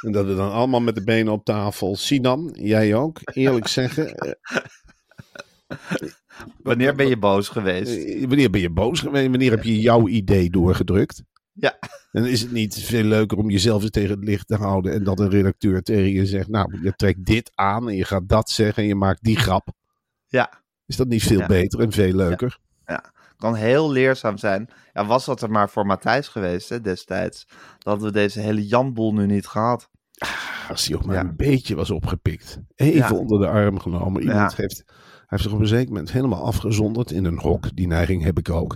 En 0.00 0.12
dat 0.12 0.26
we 0.26 0.34
dan 0.34 0.52
allemaal 0.52 0.80
met 0.80 0.94
de 0.94 1.04
benen 1.04 1.32
op 1.32 1.44
tafel. 1.44 1.96
Sinan, 1.96 2.56
jij 2.60 2.94
ook, 2.94 3.18
eerlijk 3.24 3.66
zeggen. 3.78 4.14
Wanneer 6.62 6.94
ben 6.94 7.08
je 7.08 7.16
boos 7.18 7.48
geweest? 7.48 7.96
eh, 8.04 8.26
wanneer 8.26 8.50
ben 8.50 8.60
je 8.60 8.70
boos 8.70 9.00
geweest? 9.00 9.28
Wanneer 9.30 9.50
heb 9.50 9.64
je 9.64 9.80
jouw 9.80 10.08
idee 10.08 10.50
doorgedrukt? 10.50 11.22
Ja. 11.52 11.78
En 12.12 12.24
is 12.24 12.40
het 12.40 12.52
niet 12.52 12.74
veel 12.74 13.02
leuker 13.04 13.38
om 13.38 13.50
jezelf 13.50 13.82
eens 13.82 13.90
tegen 13.90 14.10
het 14.10 14.24
licht 14.24 14.46
te 14.46 14.54
houden 14.56 14.92
en 14.92 15.04
dat 15.04 15.20
een 15.20 15.30
redacteur 15.30 15.82
tegen 15.82 16.12
je 16.12 16.26
zegt, 16.26 16.48
nou, 16.48 16.78
je 16.82 16.92
trekt 16.96 17.24
dit 17.24 17.50
aan 17.54 17.88
en 17.88 17.96
je 17.96 18.04
gaat 18.04 18.28
dat 18.28 18.50
zeggen 18.50 18.82
en 18.82 18.88
je 18.88 18.94
maakt 18.94 19.22
die 19.24 19.36
grap. 19.36 19.68
Ja. 20.26 20.62
Is 20.86 20.96
dat 20.96 21.08
niet 21.08 21.22
veel 21.22 21.38
Ja. 21.38 21.46
beter 21.46 21.80
en 21.80 21.92
veel 21.92 22.14
leuker? 22.14 22.58
kan 23.36 23.54
heel 23.54 23.90
leerzaam 23.90 24.38
zijn. 24.38 24.68
Ja, 24.92 25.06
was 25.06 25.24
dat 25.24 25.42
er 25.42 25.50
maar 25.50 25.70
voor 25.70 25.86
Matthijs 25.86 26.28
geweest 26.28 26.68
hè, 26.68 26.80
destijds, 26.80 27.44
dan 27.48 27.92
hadden 27.92 28.06
we 28.06 28.12
deze 28.12 28.40
hele 28.40 28.66
Janboel 28.66 29.14
nu 29.14 29.26
niet 29.26 29.46
gehad. 29.46 29.88
Als 30.68 30.86
hij 30.86 30.96
ook 30.96 31.04
maar 31.04 31.14
Ja. 31.14 31.20
een 31.20 31.36
beetje 31.36 31.74
was 31.74 31.90
opgepikt. 31.90 32.58
Even 32.74 32.96
Ja. 32.96 33.10
onder 33.12 33.40
de 33.40 33.46
arm 33.48 33.78
genomen. 33.80 34.22
Iemand 34.22 34.50
Ja. 34.52 34.56
heeft, 34.62 34.82
hij 34.86 34.94
heeft 35.26 35.42
zich 35.42 35.52
op 35.52 35.60
een 35.60 35.66
zeker 35.66 35.88
moment 35.88 36.12
helemaal 36.12 36.44
afgezonderd 36.44 37.10
in 37.10 37.24
een 37.24 37.38
hok. 37.38 37.76
Die 37.76 37.86
neiging 37.86 38.22
heb 38.22 38.38
ik 38.38 38.50
ook. 38.50 38.72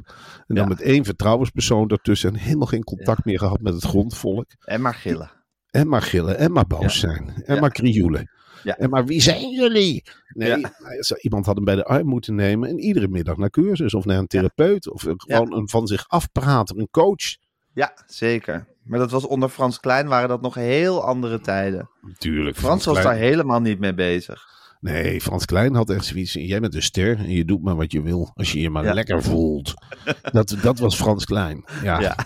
En 0.46 0.54
dan 0.54 0.56
Ja. 0.56 0.66
met 0.68 0.80
één 0.80 1.04
vertrouwenspersoon 1.04 1.88
daartussen. 1.88 2.32
En 2.34 2.38
helemaal 2.40 2.66
geen 2.66 2.84
contact 2.84 3.24
meer 3.24 3.38
gehad 3.38 3.60
met 3.60 3.74
het 3.74 3.84
grondvolk. 3.84 4.46
En 4.64 4.80
maar 4.80 4.94
gillen. 4.94 5.30
En 5.70 5.88
maar 5.88 6.02
gillen. 6.02 6.38
En 6.38 6.52
maar 6.52 6.66
boos 6.66 6.98
zijn. 6.98 7.42
En 7.44 7.54
Ja. 7.54 7.60
maar 7.60 7.72
krioelen. 7.72 8.30
Ja. 8.62 8.76
En 8.76 8.90
maar 8.90 9.04
wie 9.04 9.20
zijn 9.20 9.50
jullie? 9.50 10.02
Nee, 10.38 10.58
Ja. 10.58 11.16
iemand 11.20 11.46
had 11.46 11.54
hem 11.56 11.64
bij 11.64 11.74
de 11.74 11.84
arm 11.84 12.06
moeten 12.06 12.34
nemen. 12.34 12.68
En 12.68 12.78
iedere 12.78 13.08
middag 13.08 13.36
naar 13.36 13.50
cursus. 13.50 13.94
Of 13.94 14.04
naar 14.04 14.18
een 14.18 14.26
therapeut. 14.26 14.90
Of 14.90 15.04
gewoon 15.16 15.54
een 15.54 15.68
van 15.68 15.86
zich 15.86 16.04
afpraten. 16.08 16.78
Een 16.78 16.88
coach. 16.90 17.36
Ja, 17.74 17.92
zeker. 18.06 18.66
Maar 18.84 18.98
dat 18.98 19.10
was 19.10 19.26
onder 19.26 19.48
Frans 19.48 19.80
Klein 19.80 20.08
waren 20.08 20.28
dat 20.28 20.40
nog 20.40 20.54
heel 20.54 21.04
andere 21.04 21.40
tijden. 21.40 21.90
Natuurlijk. 22.00 22.56
Frans 22.56 22.84
was 22.84 23.02
daar 23.02 23.14
helemaal 23.16 23.60
niet 23.60 23.78
mee 23.78 23.94
bezig. 23.94 24.42
Nee, 24.80 25.20
Frans 25.20 25.44
Klein 25.44 25.74
had 25.74 25.90
echt 25.90 26.04
zoiets. 26.04 26.32
Jij 26.32 26.60
bent 26.60 26.74
een 26.74 26.82
ster 26.82 27.18
en 27.18 27.30
je 27.30 27.44
doet 27.44 27.62
maar 27.62 27.76
wat 27.76 27.92
je 27.92 28.02
wil. 28.02 28.30
Als 28.34 28.52
je 28.52 28.60
je 28.60 28.70
maar 28.70 28.84
Ja. 28.84 28.92
lekker 28.94 29.22
voelt. 29.22 29.74
Dat, 30.32 30.56
dat 30.62 30.78
was 30.78 30.96
Frans 30.96 31.24
Klein. 31.24 31.64
Ja. 31.82 32.00
Ja. 32.00 32.16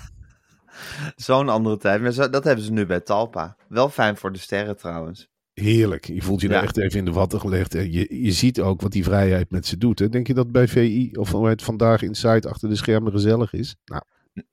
Zo'n 1.17 1.49
andere 1.49 1.77
tijd. 1.77 2.03
Maar 2.03 2.13
zo- 2.13 2.31
dat 2.31 2.45
hebben 2.45 2.65
ze 2.65 2.73
nu 2.73 2.87
bij 2.87 3.01
Talpa. 3.01 3.57
Wel 3.69 3.89
fijn 3.89 4.17
voor 4.17 4.33
de 4.33 4.39
sterren 4.39 4.77
trouwens. 4.77 5.29
Heerlijk. 5.55 6.07
Je 6.07 6.23
voelt 6.23 6.41
je 6.41 6.49
Ja. 6.49 6.55
er 6.57 6.63
echt 6.63 6.77
even 6.77 6.99
in 6.99 7.05
de 7.05 7.13
watten 7.13 7.41
gelegd. 7.41 7.75
En 7.75 7.93
je, 7.93 8.23
je 8.23 8.33
ziet 8.33 8.61
ook 8.61 8.81
wat 8.81 8.93
die 8.93 9.05
vrijheid 9.05 9.51
met 9.51 9.67
ze 9.67 9.79
doet. 9.79 9.99
Hè? 9.99 10.09
Denk 10.09 10.27
je 10.27 10.35
dat 10.35 10.53
bij 10.53 10.69
VI 10.69 11.11
of 11.13 11.29
vanuit 11.29 11.63
vandaag 11.63 12.03
Inside 12.03 12.49
achter 12.49 12.69
de 12.69 12.77
schermen 12.77 13.13
gezellig 13.13 13.53
is? 13.53 13.77
Nou, 13.85 14.03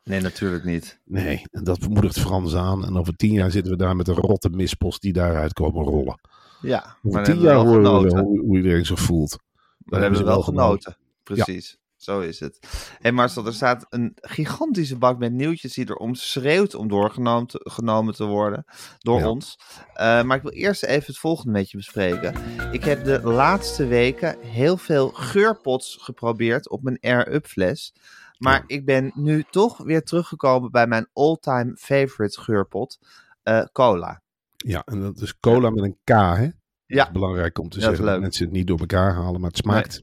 Nee, 0.03 0.22
natuurlijk 0.22 0.63
niet. 0.63 1.00
nee. 1.06 1.41
En 1.51 1.63
dat 1.63 1.89
moedigt 1.89 2.20
Frans 2.20 2.56
aan. 2.56 2.86
En 2.86 2.98
over 2.98 3.15
tien 3.15 3.34
jaar 3.34 3.51
zitten 3.51 3.72
we 3.72 3.77
daar 3.77 3.96
met 3.96 4.08
een 4.08 4.15
rotte 4.15 4.50
mispost 4.50 5.01
die 5.01 5.13
daaruit 5.13 5.53
komen 5.53 5.84
rollen. 5.86 6.20
Ja, 6.62 6.98
Over 7.03 7.18
maar 7.18 7.24
tien 7.24 7.39
jaar 7.39 7.56
horen 7.56 8.03
we 8.03 8.20
hoe, 8.20 8.58
iedereen 8.58 8.86
zich 8.86 9.00
voelt. 9.00 9.38
Maar 9.79 10.01
hebben 10.01 10.20
we 10.20 10.25
wel 10.25 10.41
genoten. 10.41 10.98
Precies. 11.24 11.78
Zo 12.00 12.20
is 12.20 12.39
het. 12.39 12.60
Hey 13.00 13.12
Marcel, 13.12 13.46
er 13.46 13.53
staat 13.53 13.86
een 13.89 14.12
gigantische 14.15 14.98
bak 14.98 15.18
met 15.18 15.32
nieuwtjes 15.32 15.74
die 15.74 15.89
erom 15.89 16.15
schreeuwt 16.15 16.75
om 16.75 16.88
doorgenomen 16.88 17.48
te, 17.48 17.60
genomen 17.63 18.13
te 18.13 18.25
worden 18.25 18.65
door 18.98 19.20
Ja. 19.20 19.29
ons. 19.29 19.60
Eh, 19.94 20.24
maar 20.24 20.38
ik 20.38 20.44
wil 20.44 20.51
eerst 20.51 20.84
even 20.84 21.06
het 21.06 21.18
volgende 21.18 21.51
met 21.51 21.72
je 21.72 21.77
bespreken. 21.77 22.34
Ik 22.72 22.84
heb 22.84 23.03
de 23.03 23.22
laatste 23.22 23.88
weken 23.88 24.39
heel 24.41 24.77
veel 24.77 25.10
geurpots 25.10 25.98
geprobeerd 26.01 26.70
op 26.70 26.82
mijn 26.84 26.98
Air-Up 27.01 27.46
fles. 27.46 27.94
Maar 28.38 28.63
ik 28.68 28.86
ben 28.86 29.12
nu 29.15 29.44
toch 29.50 29.77
weer 29.77 30.03
teruggekomen 30.03 30.72
bij 30.72 30.88
mijn 30.88 31.08
all-time 31.13 31.75
favorite 31.77 32.41
geurpot, 32.41 33.00
eh, 33.44 33.63
cola. 33.72 34.22
Ja, 34.58 34.82
en 34.86 35.01
dat 35.01 35.22
is 35.22 35.39
cola 35.39 35.70
met 35.70 35.84
een 35.84 35.98
K, 36.03 36.10
hè? 36.10 36.44
Dat 36.46 36.53
Ja. 36.86 37.06
is 37.06 37.12
belangrijk 37.12 37.60
om 37.60 37.70
te 37.70 37.79
dat 37.79 37.88
zeggen 37.88 38.06
dat 38.06 38.20
mensen 38.20 38.46
het 38.46 38.53
niet 38.53 38.68
door 38.68 38.79
elkaar 38.79 39.13
halen. 39.13 39.41
Maar 39.41 39.50
het 39.50 39.58
smaakt 39.60 40.01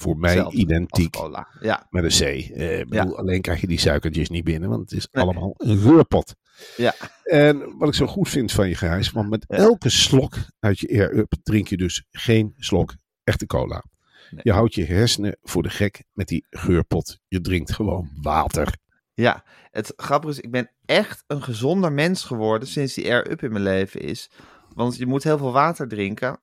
voor 0.00 0.18
mij 0.18 0.46
identiek. 0.50 1.16
Ja, 1.60 1.86
met 1.90 2.04
een 2.04 2.10
C. 2.10 2.50
Eh, 2.50 2.86
bedoel, 2.86 3.18
Alleen 3.18 3.40
krijg 3.40 3.60
je 3.60 3.66
die 3.66 3.78
suikertjes 3.78 4.28
niet 4.28 4.44
binnen, 4.44 4.68
want 4.68 4.80
het 4.80 4.92
is 4.98 5.08
Nee. 5.12 5.24
allemaal 5.24 5.54
een 5.56 5.78
geurpot. 5.78 6.34
ja. 6.76 6.94
En 7.24 7.78
wat 7.78 7.88
ik 7.88 7.94
zo 7.94 8.06
goed 8.06 8.28
vind 8.28 8.52
van 8.52 8.68
je 8.68 8.74
Gijs, 8.74 9.10
want 9.10 9.30
met 9.30 9.44
Ja. 9.48 9.56
elke 9.56 9.88
slok 9.88 10.34
uit 10.58 10.78
je 10.78 10.88
Air-Up 10.88 11.32
drink 11.42 11.68
je 11.68 11.76
dus 11.76 12.04
geen 12.10 12.54
slok 12.56 12.94
echte 13.24 13.46
cola. 13.46 13.84
Nee. 14.30 14.40
Je 14.42 14.52
houdt 14.52 14.74
je 14.74 14.84
hersenen 14.84 15.36
voor 15.42 15.62
de 15.62 15.70
gek 15.70 16.04
met 16.12 16.28
die 16.28 16.46
geurpot. 16.50 17.18
Je 17.28 17.40
drinkt 17.40 17.72
gewoon 17.72 18.10
water. 18.22 18.76
Ja, 19.14 19.44
het 19.70 19.92
grappige 19.96 20.32
is, 20.32 20.40
ik 20.40 20.50
ben 20.50 20.70
echt 20.84 21.24
een 21.26 21.42
gezonder 21.42 21.92
mens 21.92 22.24
geworden 22.24 22.68
sinds 22.68 22.94
die 22.94 23.10
Air-Up 23.10 23.42
in 23.42 23.52
mijn 23.52 23.64
leven 23.64 24.00
is. 24.00 24.30
Want 24.74 24.96
je 24.96 25.06
moet 25.06 25.22
heel 25.24 25.38
veel 25.38 25.52
water 25.52 25.88
drinken, 25.88 26.40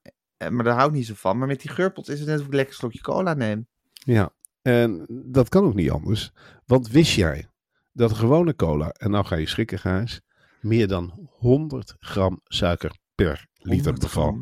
maar 0.50 0.64
daar 0.64 0.76
hou 0.76 0.90
ik 0.90 0.96
niet 0.96 1.06
zo 1.06 1.14
van. 1.16 1.38
Maar 1.38 1.48
met 1.48 1.62
die 1.62 1.72
geurpot 1.72 2.10
is 2.10 2.20
het 2.20 2.28
net 2.28 2.40
of 2.40 2.46
ik 2.46 2.54
lekker 2.54 2.74
een 2.74 2.80
slokje 2.80 3.02
cola 3.02 3.34
neem. 3.34 3.68
Ja, 3.94 4.30
en 4.62 5.06
dat 5.26 5.50
kan 5.50 5.64
ook 5.64 5.76
niet 5.76 5.92
anders. 5.92 6.32
Want 6.66 6.88
wist 6.90 7.16
jij 7.16 7.48
dat 7.94 8.14
gewone 8.14 8.56
cola, 8.56 8.90
en 8.90 9.12
nou 9.12 9.26
ga 9.26 9.36
je 9.36 9.48
schrikken 9.48 9.80
Gijs, 9.80 10.22
meer 10.62 10.88
dan 10.88 11.28
100 11.30 11.96
gram 12.00 12.42
suiker 12.44 12.92
per 13.16 13.48
liter 13.58 13.92
100 13.92 14.00
bevat. 14.00 14.36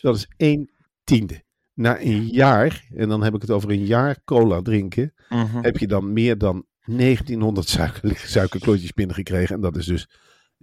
Dat 0.00 0.16
is 0.16 0.28
1 0.36 0.70
tiende. 1.04 1.42
Na 1.74 2.00
een 2.00 2.26
jaar, 2.26 2.84
en 2.94 3.08
dan 3.08 3.22
heb 3.22 3.34
ik 3.34 3.40
het 3.40 3.50
over 3.50 3.70
een 3.70 3.84
jaar 3.86 4.18
cola 4.24 4.62
drinken, 4.62 5.14
Mhm. 5.28 5.62
heb 5.62 5.76
je 5.76 5.86
dan 5.86 6.12
meer 6.12 6.38
dan 6.38 6.64
1900 6.84 7.68
suiker, 7.68 8.16
suikerklontjes 8.16 8.92
binnengekregen. 8.92 9.54
En 9.54 9.60
dat 9.60 9.76
is 9.76 9.86
dus 9.86 10.08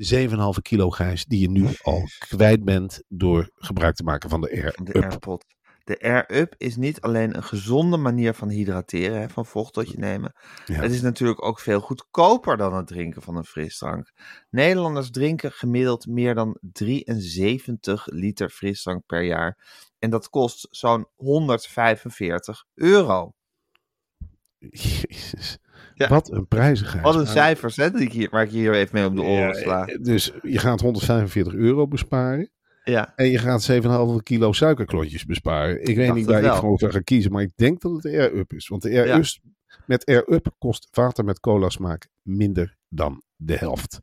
7,5 0.02 0.62
kilo 0.62 0.90
gijs 0.90 1.26
die 1.26 1.40
je 1.40 1.50
nu 1.50 1.68
al 1.82 2.04
kwijt 2.18 2.64
bent 2.64 3.04
door 3.08 3.50
gebruik 3.56 3.96
te 3.96 4.04
maken 4.04 4.30
van 4.30 4.42
de 4.42 4.50
Air 4.50 4.78
De 4.84 4.98
Up. 4.98 5.44
De 5.84 6.00
Air-Up 6.02 6.56
is 6.58 6.76
niet 6.76 7.02
alleen 7.02 7.36
een 7.36 7.44
gezonde 7.44 7.98
manier 7.98 8.34
van 8.34 8.50
hydrateren, 8.50 9.20
hè, 9.20 9.30
van 9.30 9.46
vocht 9.46 9.74
tot 9.74 9.92
je 9.92 9.98
nemen. 9.98 10.34
Ja. 10.66 10.82
Het 10.82 10.92
is 10.92 11.02
natuurlijk 11.02 11.46
ook 11.46 11.60
veel 11.60 11.80
goedkoper 11.80 12.58
dan 12.58 12.74
het 12.76 12.88
drinken 12.88 13.22
van 13.22 13.36
een 13.36 13.46
frisdrank. 13.46 14.12
Nederlanders 14.50 15.12
drinken 15.12 15.52
gemiddeld 15.52 16.08
meer 16.08 16.36
dan 16.36 16.58
73 16.62 18.08
liter 18.08 18.50
frisdrank 18.50 19.06
per 19.06 19.22
jaar. 19.22 19.58
En 20.00 20.10
dat 20.10 20.30
kost 20.30 20.68
zo'n 20.70 21.08
145 21.16 22.66
euro. 22.74 23.34
Jezus. 24.70 25.58
Ja. 26.02 26.08
Wat 26.08 26.32
een 26.32 26.48
prijzigheid. 26.48 27.04
Wat 27.04 27.16
een 27.16 27.28
cijfers 27.28 27.76
hè, 27.76 27.92
die 27.92 28.02
ik 28.02 28.12
hier, 28.12 28.30
waar 28.32 28.44
ik 28.44 28.50
hier 28.50 28.74
even 28.74 28.90
mee 28.96 29.08
om 29.08 29.16
de 29.16 29.22
oren 29.22 29.56
sla. 29.56 29.86
Dus 30.02 30.32
je 30.42 30.58
gaat 30.60 30.82
145 30.82 31.54
euro 31.54 31.88
besparen. 31.88 32.50
Ja, 32.84 33.14
En 33.16 33.26
je 33.28 33.38
gaat 33.38 33.72
7,5 33.72 34.24
kilo 34.24 34.52
suikerklontjes 34.52 35.26
besparen. 35.26 35.88
Ik 35.88 35.96
weet 35.96 36.14
niet 36.14 36.26
waar 36.26 36.38
ik 36.38 36.44
wel. 36.44 36.56
gewoon 36.56 36.80
voor 36.80 36.92
ga 36.92 37.00
kiezen. 37.00 37.32
Maar 37.32 37.42
ik 37.42 37.52
denk 37.56 37.82
dat 37.82 37.92
het 37.92 38.02
de 38.02 38.10
Air 38.10 38.36
Up 38.36 38.54
is. 38.54 38.68
Want 38.68 38.82
de 38.82 38.90
Ja. 38.90 39.22
Met 39.86 40.06
Air 40.06 40.34
Up 40.34 40.48
kost 40.60 40.88
water 40.92 41.24
met 41.26 41.40
cola 41.40 41.70
smaak 41.70 42.08
minder 42.22 42.78
dan 42.90 43.24
de 43.36 43.56
helft. 43.56 44.00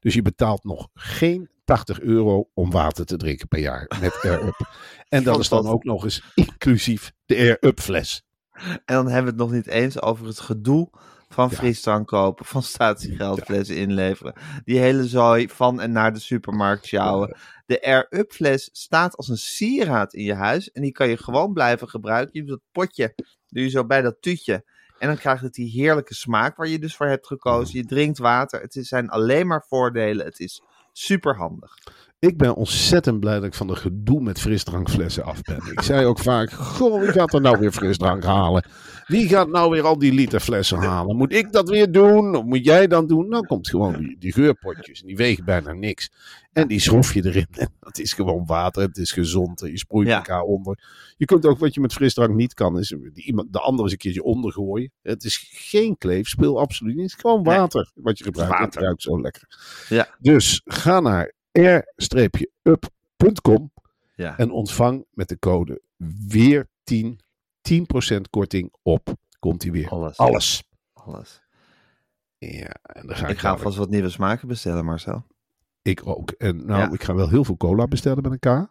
Dus 0.00 0.14
je 0.14 0.22
betaalt 0.22 0.64
nog 0.64 0.88
geen 0.94 1.48
80 1.64 2.00
euro 2.00 2.50
om 2.54 2.70
water 2.70 3.04
te 3.06 3.16
drinken 3.16 3.48
per 3.48 3.58
jaar 3.58 3.90
met 4.00 4.18
Air 4.24 4.46
Up. 4.46 4.68
En 5.08 5.22
dat 5.22 5.38
is 5.38 5.48
dan 5.48 5.66
ook 5.66 5.84
nog 5.84 6.04
eens 6.04 6.22
inclusief 6.34 7.12
de 7.24 7.36
Air 7.36 7.56
Up 7.60 7.80
fles. 7.80 8.22
en 8.52 8.80
dan 8.94 9.06
hebben 9.06 9.22
we 9.34 9.42
het 9.42 9.50
nog 9.50 9.52
niet 9.52 9.66
eens 9.66 10.02
over 10.02 10.26
het 10.26 10.40
gedoe 10.40 10.90
van 11.28 11.50
frisdrank 11.50 12.06
kopen, 12.06 12.44
van 12.44 12.62
statiegeldflessen 12.62 13.76
inleveren. 13.76 14.34
Die 14.64 14.78
hele 14.78 15.06
zooi 15.06 15.48
van 15.48 15.80
en 15.80 15.92
naar 15.92 16.12
de 16.12 16.20
supermarkt 16.20 16.86
sjouwen. 16.86 17.36
De 17.66 17.82
Air-Up 17.82 18.32
fles 18.32 18.68
staat 18.72 19.16
als 19.16 19.28
een 19.28 19.36
sieraad 19.36 20.14
in 20.14 20.24
je 20.24 20.34
huis 20.34 20.70
en 20.70 20.82
die 20.82 20.92
kan 20.92 21.08
je 21.08 21.16
gewoon 21.16 21.52
blijven 21.52 21.88
gebruiken. 21.88 22.30
Je 22.32 22.46
doet 22.46 22.48
dat 22.48 22.72
potje, 22.72 23.14
doe 23.48 23.62
je 23.62 23.68
zo 23.68 23.84
bij 23.84 24.02
dat 24.02 24.16
tuutje. 24.20 24.64
En 24.98 25.08
dan 25.08 25.16
krijgt 25.16 25.42
het 25.42 25.54
die 25.54 25.70
heerlijke 25.70 26.14
smaak 26.14 26.56
waar 26.56 26.68
je 26.68 26.78
dus 26.78 26.96
voor 26.96 27.06
hebt 27.06 27.26
gekozen. 27.26 27.78
Je 27.78 27.86
drinkt 27.86 28.18
water. 28.18 28.60
Het 28.60 28.78
zijn 28.80 29.08
alleen 29.08 29.46
maar 29.46 29.64
voordelen. 29.68 30.26
Het 30.26 30.40
is 30.40 30.62
super 30.92 31.36
handig. 31.36 31.74
Ik 32.20 32.36
ben 32.36 32.54
ontzettend 32.54 33.20
blij 33.20 33.34
dat 33.34 33.44
ik 33.44 33.54
van 33.54 33.66
de 33.66 33.76
gedoe 33.76 34.20
met 34.20 34.40
frisdrankflessen 34.40 35.24
af 35.24 35.42
ben. 35.42 35.60
Ik 35.72 35.80
zei 35.80 36.06
ook 36.06 36.18
vaak, 36.18 36.50
goh, 36.50 37.00
wie 37.00 37.12
gaat 37.12 37.34
er 37.34 37.40
nou 37.40 37.58
weer 37.58 37.72
frisdrank 37.72 38.24
halen? 38.24 38.64
Wie 39.06 39.28
gaat 39.28 39.48
nou 39.48 39.70
weer 39.70 39.82
al 39.82 39.98
die 39.98 40.12
liter 40.12 40.40
flessen 40.40 40.78
halen? 40.78 41.16
Moet 41.16 41.32
ik 41.32 41.52
dat 41.52 41.68
weer 41.68 41.92
doen? 41.92 42.34
Of 42.36 42.44
moet 42.44 42.64
jij 42.64 42.86
dan 42.86 43.06
doen? 43.06 43.30
Dan 43.30 43.46
komt 43.46 43.68
gewoon 43.68 43.96
die, 43.96 44.16
die 44.18 44.32
geurpotjes. 44.32 45.00
En 45.00 45.06
die 45.06 45.16
wegen 45.16 45.44
bijna 45.44 45.72
niks. 45.72 46.10
En 46.52 46.68
die 46.68 46.80
schroef 46.80 47.14
je 47.14 47.24
erin. 47.26 47.46
En 47.50 47.72
het 47.80 47.98
is 47.98 48.12
gewoon 48.12 48.46
water. 48.46 48.82
Het 48.82 48.96
is 48.96 49.12
gezond. 49.12 49.60
Je 49.60 49.78
sproeit 49.78 50.08
Ja. 50.08 50.16
elkaar 50.16 50.42
onder. 50.42 50.78
Je 51.16 51.24
kunt 51.24 51.46
ook, 51.46 51.58
wat 51.58 51.74
je 51.74 51.80
met 51.80 51.92
frisdrank 51.92 52.34
niet 52.34 52.54
kan, 52.54 52.78
is 52.78 52.92
iemand, 53.14 53.52
de 53.52 53.60
ander 53.60 53.82
eens 53.82 53.92
een 53.92 53.98
keertje 53.98 54.22
ondergooien. 54.22 54.90
Het 55.02 55.24
is 55.24 55.48
geen 55.52 55.98
kleefspeel, 55.98 56.60
absoluut 56.60 56.94
niet. 56.94 57.10
Het 57.10 57.14
is 57.14 57.20
gewoon 57.20 57.44
water 57.44 57.90
wat 57.94 58.18
je 58.18 58.24
gebruikt. 58.24 58.52
Water. 58.52 58.66
Het 58.66 58.76
ruikt 58.76 59.02
zo 59.02 59.20
lekker. 59.20 59.42
Ja. 59.88 60.16
Dus 60.18 60.60
ga 60.64 61.00
naar 61.00 61.36
r-up.com 62.66 63.72
Ja. 64.14 64.38
en 64.38 64.50
ontvang 64.50 65.04
met 65.10 65.28
de 65.28 65.38
code 65.38 65.80
weer 66.28 66.68
10 66.84 67.20
10% 67.60 68.20
korting 68.30 68.74
op. 68.82 69.14
Komt 69.38 69.62
hij 69.62 69.72
weer. 69.72 69.88
Alles. 69.88 70.16
Alles. 70.16 70.62
Alles. 70.92 71.42
Ja, 72.38 72.74
en 72.82 73.06
dan 73.06 73.16
ga 73.16 73.24
ik, 73.26 73.32
Ik 73.32 73.38
ga 73.38 73.50
alvast 73.50 73.76
wat 73.76 73.90
nieuwe 73.90 74.08
smaken 74.08 74.48
bestellen, 74.48 74.84
Marcel. 74.84 75.26
Ik 75.82 76.06
ook. 76.06 76.30
En 76.30 76.66
nou, 76.66 76.80
Ja. 76.80 76.90
ik 76.92 77.02
ga 77.02 77.14
wel 77.14 77.28
heel 77.28 77.44
veel 77.44 77.56
cola 77.56 77.86
bestellen 77.86 78.22
met 78.22 78.32
een 78.32 78.38
K. 78.38 78.66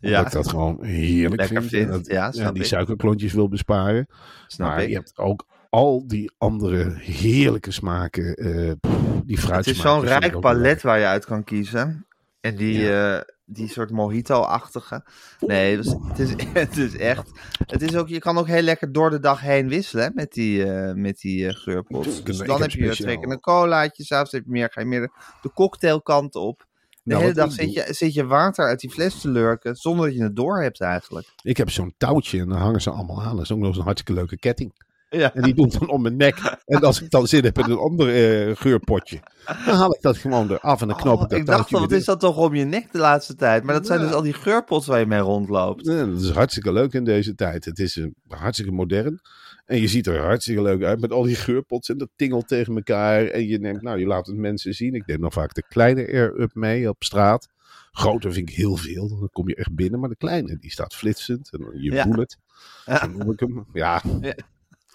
Ja, 0.00 0.26
ik 0.26 0.32
dat 0.32 0.48
gewoon 0.48 0.84
heerlijk 0.84 1.40
Lekker 1.40 1.60
vind. 1.62 1.70
vind. 1.70 1.86
En 1.86 1.92
dat- 1.92 2.06
Ja, 2.06 2.32
en 2.32 2.52
die 2.52 2.62
ik. 2.62 2.68
suikerklontjes 2.68 3.32
wil 3.32 3.48
besparen. 3.48 4.06
snap 4.46 4.68
maar 4.68 4.82
ik. 4.82 4.88
je 4.88 4.94
hebt 4.94 5.18
ook 5.18 5.46
al 5.70 6.06
die 6.06 6.32
andere 6.38 6.92
heerlijke 6.98 7.70
smaken. 7.70 8.34
eh 8.34 8.72
pff, 8.80 8.92
die 9.24 9.36
Het 9.36 9.44
fruitsmaken. 9.44 9.70
is 9.70 9.80
zo'n 9.80 10.00
rijk 10.00 10.40
palet 10.40 10.82
waar 10.82 10.98
je 10.98 11.06
uit 11.06 11.24
kan 11.24 11.44
kiezen. 11.44 12.06
En 12.42 12.56
die, 12.56 12.92
eh, 12.92 13.20
die 13.44 13.68
soort 13.68 13.90
mojito-achtige. 13.90 15.04
Nee, 15.40 15.76
dus 15.76 15.94
het, 16.08 16.18
is, 16.18 16.34
het 16.52 16.76
is 16.76 16.96
echt. 16.96 17.30
Het 17.66 17.82
is 17.82 17.96
ook, 17.96 18.08
je 18.08 18.18
kan 18.18 18.38
ook 18.38 18.46
heel 18.46 18.62
lekker 18.62 18.92
door 18.92 19.10
de 19.10 19.18
dag 19.18 19.40
heen 19.40 19.68
wisselen 19.68 20.04
hè, 20.04 20.10
met 20.14 20.32
die, 20.32 20.64
eh 20.64 20.94
met 20.94 21.18
die 21.18 21.46
eh. 21.46 21.62
Tuurlijk, 21.62 22.26
Dus 22.26 22.38
dan 22.38 22.60
heb 22.60 22.70
je 22.70 22.90
twee 22.90 23.18
keer 23.18 23.30
een 23.30 23.40
colaatje, 23.40 24.04
s'avonds 24.04 24.32
heb 24.32 24.44
je 24.44 24.50
meer, 24.50 24.70
ga 24.72 24.80
je 24.80 24.86
meer 24.86 25.00
de, 25.00 25.10
de 25.42 25.52
cocktailkant 25.52 26.34
op. 26.34 26.66
De 26.90 27.10
Nou, 27.10 27.22
hele 27.22 27.34
dag 27.34 27.52
zit 27.52 27.72
je, 27.72 27.86
zit 27.88 28.14
je 28.14 28.26
water 28.26 28.66
uit 28.66 28.80
die 28.80 28.90
fles 28.90 29.20
te 29.20 29.28
lurken 29.28 29.76
zonder 29.76 30.06
dat 30.06 30.16
je 30.16 30.22
het 30.22 30.36
door 30.36 30.62
hebt 30.62 30.80
eigenlijk. 30.80 31.26
Ik 31.42 31.56
heb 31.56 31.70
zo'n 31.70 31.94
touwtje 31.96 32.40
en 32.40 32.48
dan 32.48 32.58
hangen 32.58 32.80
ze 32.80 32.90
allemaal 32.90 33.22
aan. 33.22 33.36
Dat 33.36 33.44
is 33.44 33.52
ook 33.52 33.58
nog 33.58 33.68
eens 33.68 33.76
een 33.76 33.82
hartstikke 33.82 34.20
leuke 34.20 34.38
ketting. 34.38 34.72
Ja, 35.12 35.34
En 35.34 35.42
die 35.42 35.54
doe 35.54 35.66
ik 35.66 35.78
dan 35.78 35.88
om 35.90 36.02
mijn 36.02 36.16
nek. 36.16 36.58
En 36.64 36.80
als 36.80 37.02
ik 37.02 37.10
dan 37.10 37.26
zin 37.26 37.44
heb 37.44 37.58
in 37.58 37.70
een 37.70 37.78
ander 37.78 38.08
eh, 38.48 38.56
geurpotje, 38.56 39.20
dan 39.66 39.74
haal 39.74 39.94
ik 39.94 40.00
dat 40.02 40.16
gewoon 40.16 40.50
eraf 40.50 40.80
en 40.80 40.88
dan 40.88 40.96
knoop 40.96 41.16
Oh, 41.16 41.22
ik 41.22 41.28
dat 41.28 41.38
ik 41.38 41.46
dacht, 41.46 41.70
wat 41.70 41.90
is 41.92 42.04
dat 42.04 42.20
toch 42.20 42.36
om 42.36 42.54
je 42.54 42.64
nek 42.64 42.92
de 42.92 42.98
laatste 42.98 43.34
tijd? 43.34 43.62
Maar 43.64 43.74
dat 43.74 43.86
zijn 43.86 44.00
Ja. 44.00 44.06
dus 44.06 44.14
al 44.14 44.22
die 44.22 44.32
geurpots 44.32 44.86
waar 44.86 44.98
je 44.98 45.06
mee 45.06 45.20
rondloopt. 45.20 45.86
Ja, 45.86 46.04
dat 46.06 46.20
is 46.20 46.30
hartstikke 46.30 46.72
leuk 46.72 46.92
in 46.92 47.04
deze 47.04 47.34
tijd. 47.34 47.64
Het 47.64 47.78
is 47.78 47.96
een, 47.96 48.14
hartstikke 48.28 48.72
modern. 48.72 49.20
En 49.66 49.80
je 49.80 49.88
ziet 49.88 50.06
er 50.06 50.20
hartstikke 50.20 50.62
leuk 50.62 50.82
uit 50.82 51.00
met 51.00 51.12
al 51.12 51.22
die 51.22 51.34
geurpots 51.36 51.88
en 51.88 51.98
dat 51.98 52.08
tingelt 52.16 52.48
tegen 52.48 52.74
elkaar. 52.74 53.24
En 53.26 53.46
je 53.46 53.58
denkt, 53.58 53.82
nou, 53.82 53.98
je 53.98 54.06
laat 54.06 54.26
het 54.26 54.36
mensen 54.36 54.72
zien. 54.74 54.94
Ik 54.94 55.06
neem 55.06 55.20
nog 55.20 55.32
vaak 55.32 55.54
de 55.54 55.64
kleine 55.68 56.06
Air-Up 56.12 56.54
mee 56.54 56.88
op 56.88 57.04
straat. 57.04 57.48
Grote 57.92 58.32
vind 58.32 58.48
ik 58.48 58.54
heel 58.56 58.76
veel. 58.76 59.08
Dan 59.08 59.28
kom 59.32 59.48
je 59.48 59.54
echt 59.54 59.74
binnen. 59.74 60.00
Maar 60.00 60.08
de 60.08 60.16
kleine, 60.16 60.56
die 60.58 60.70
staat 60.70 60.94
flitsend. 60.94 61.50
En 61.52 61.68
je 61.80 61.92
Ja. 61.92 62.08
bullet. 62.08 62.38
Ja. 62.84 63.06
Noem 63.06 63.30
ik 63.32 63.40
hem. 63.40 63.66
Ja. 63.72 64.02
Ja. 64.20 64.34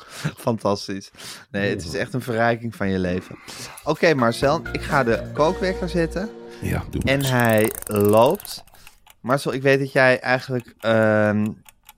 Fantastisch. 0.47 1.11
Nee, 1.51 1.69
het 1.69 1.83
is 1.83 1.93
echt 1.93 2.13
een 2.13 2.21
verrijking 2.21 2.75
van 2.75 2.89
je 2.89 2.99
leven. 2.99 3.37
Oké, 3.83 4.13
Marcel, 4.13 4.61
ik 4.71 4.81
ga 4.81 5.03
de 5.03 5.29
kookwekker 5.33 5.89
zetten. 5.89 6.29
Ja, 6.61 6.83
doe 6.89 7.01
En 7.01 7.23
hij 7.23 7.71
loopt. 7.85 8.63
Marcel, 9.21 9.53
ik 9.53 9.61
weet 9.61 9.79
dat 9.79 9.91
jij 9.91 10.19
eigenlijk 10.19 10.73
ehm, 10.79 11.45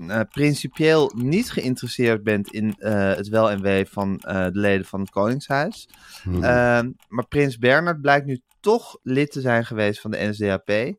eh, 0.07 0.19
principieel 0.31 1.11
niet 1.15 1.51
geïnteresseerd 1.51 2.23
bent 2.23 2.51
in 2.51 2.75
eh, 2.77 3.15
het 3.15 3.27
wel 3.27 3.51
en 3.51 3.61
wee 3.61 3.85
van 3.85 4.19
eh, 4.19 4.43
de 4.43 4.59
leden 4.59 4.85
van 4.85 4.99
het 4.99 5.09
Koningshuis. 5.09 5.89
Hmm. 6.23 6.43
Ehm, 6.43 6.89
maar 7.07 7.27
Prins 7.27 7.57
Bernhard 7.57 8.01
blijkt 8.01 8.25
nu 8.25 8.41
toch 8.59 8.99
lid 9.03 9.31
te 9.31 9.41
zijn 9.41 9.65
geweest 9.65 10.01
van 10.01 10.11
de 10.11 10.17
NSDAP. 10.27 10.69
En 10.69 10.97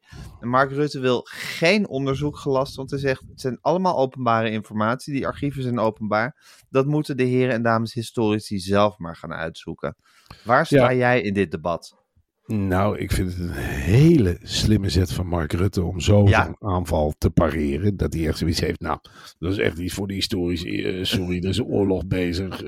Mark 0.49 0.71
Rutte 0.71 1.00
wil 1.00 1.26
geen 1.31 1.88
onderzoek 1.88 2.37
gelast, 2.37 2.76
want 2.76 2.90
hij 2.90 2.99
zegt 2.99 3.21
het 3.29 3.40
zijn 3.40 3.59
allemaal 3.61 3.99
openbare 3.99 4.50
informatie. 4.50 5.12
Die 5.12 5.26
archieven 5.26 5.62
zijn 5.62 5.79
openbaar. 5.79 6.37
Dat 6.71 6.87
moeten 6.87 7.17
de 7.17 7.23
heren 7.25 7.55
en 7.55 7.62
dames 7.62 7.95
historici 7.95 8.59
zelf 8.59 8.99
maar 8.99 9.17
gaan 9.17 9.33
uitzoeken. 9.33 9.97
Waar 10.45 10.67
sta 10.67 10.90
Ja. 10.90 10.95
jij 10.95 11.21
in 11.21 11.35
dit 11.35 11.50
debat? 11.50 11.97
Nou, 12.52 12.99
ik 12.99 13.12
vind 13.12 13.28
het 13.33 13.38
een 13.38 13.52
hele 13.52 14.38
slimme 14.42 14.88
zet 14.88 15.12
van 15.12 15.26
Mark 15.26 15.52
Rutte 15.52 15.83
om 15.83 15.95
Ja. 15.99 16.00
zo'n 16.45 16.57
aanval 16.59 17.14
te 17.19 17.30
pareren. 17.30 17.97
Dat 17.97 18.12
hij 18.14 18.26
echt 18.26 18.38
zoiets 18.38 18.61
heeft. 18.61 18.80
Nou, 18.80 18.99
dat 19.38 19.52
is 19.52 19.59
echt 19.59 19.78
iets 19.78 19.95
voor 19.95 20.07
de 20.07 20.14
historici. 20.14 20.85
eh, 20.85 21.04
sorry, 21.04 21.38
er 21.42 21.49
is 21.49 21.57
een 21.59 21.64
oorlog 21.64 22.07
bezig. 22.07 22.61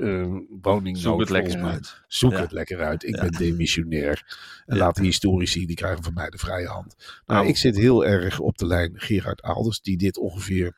woningnood 0.61 0.97
Zoek 1.03 1.19
het 1.19 1.29
lekker 1.29 1.61
uit. 1.61 2.01
Zoek 2.07 2.31
Ja. 2.31 2.39
het 2.41 2.51
lekker 2.51 2.79
uit. 2.83 3.03
Ik 3.03 3.15
Ja. 3.15 3.21
ben 3.21 3.31
demissionair. 3.31 4.37
En 4.65 4.77
laat 4.77 4.95
de 4.95 5.03
historici, 5.03 5.65
die 5.65 5.75
krijgen 5.75 6.03
van 6.03 6.13
mij 6.13 6.29
de 6.29 6.37
vrije 6.37 6.67
hand. 6.67 6.95
Maar 7.25 7.41
Oh. 7.41 7.47
ik 7.47 7.57
zit 7.57 7.77
heel 7.77 8.05
erg 8.05 8.39
op 8.39 8.57
de 8.57 8.65
lijn 8.65 8.91
Gerard 8.95 9.41
Alders, 9.41 9.81
die 9.81 9.97
dit 9.97 10.17
ongeveer 10.17 10.75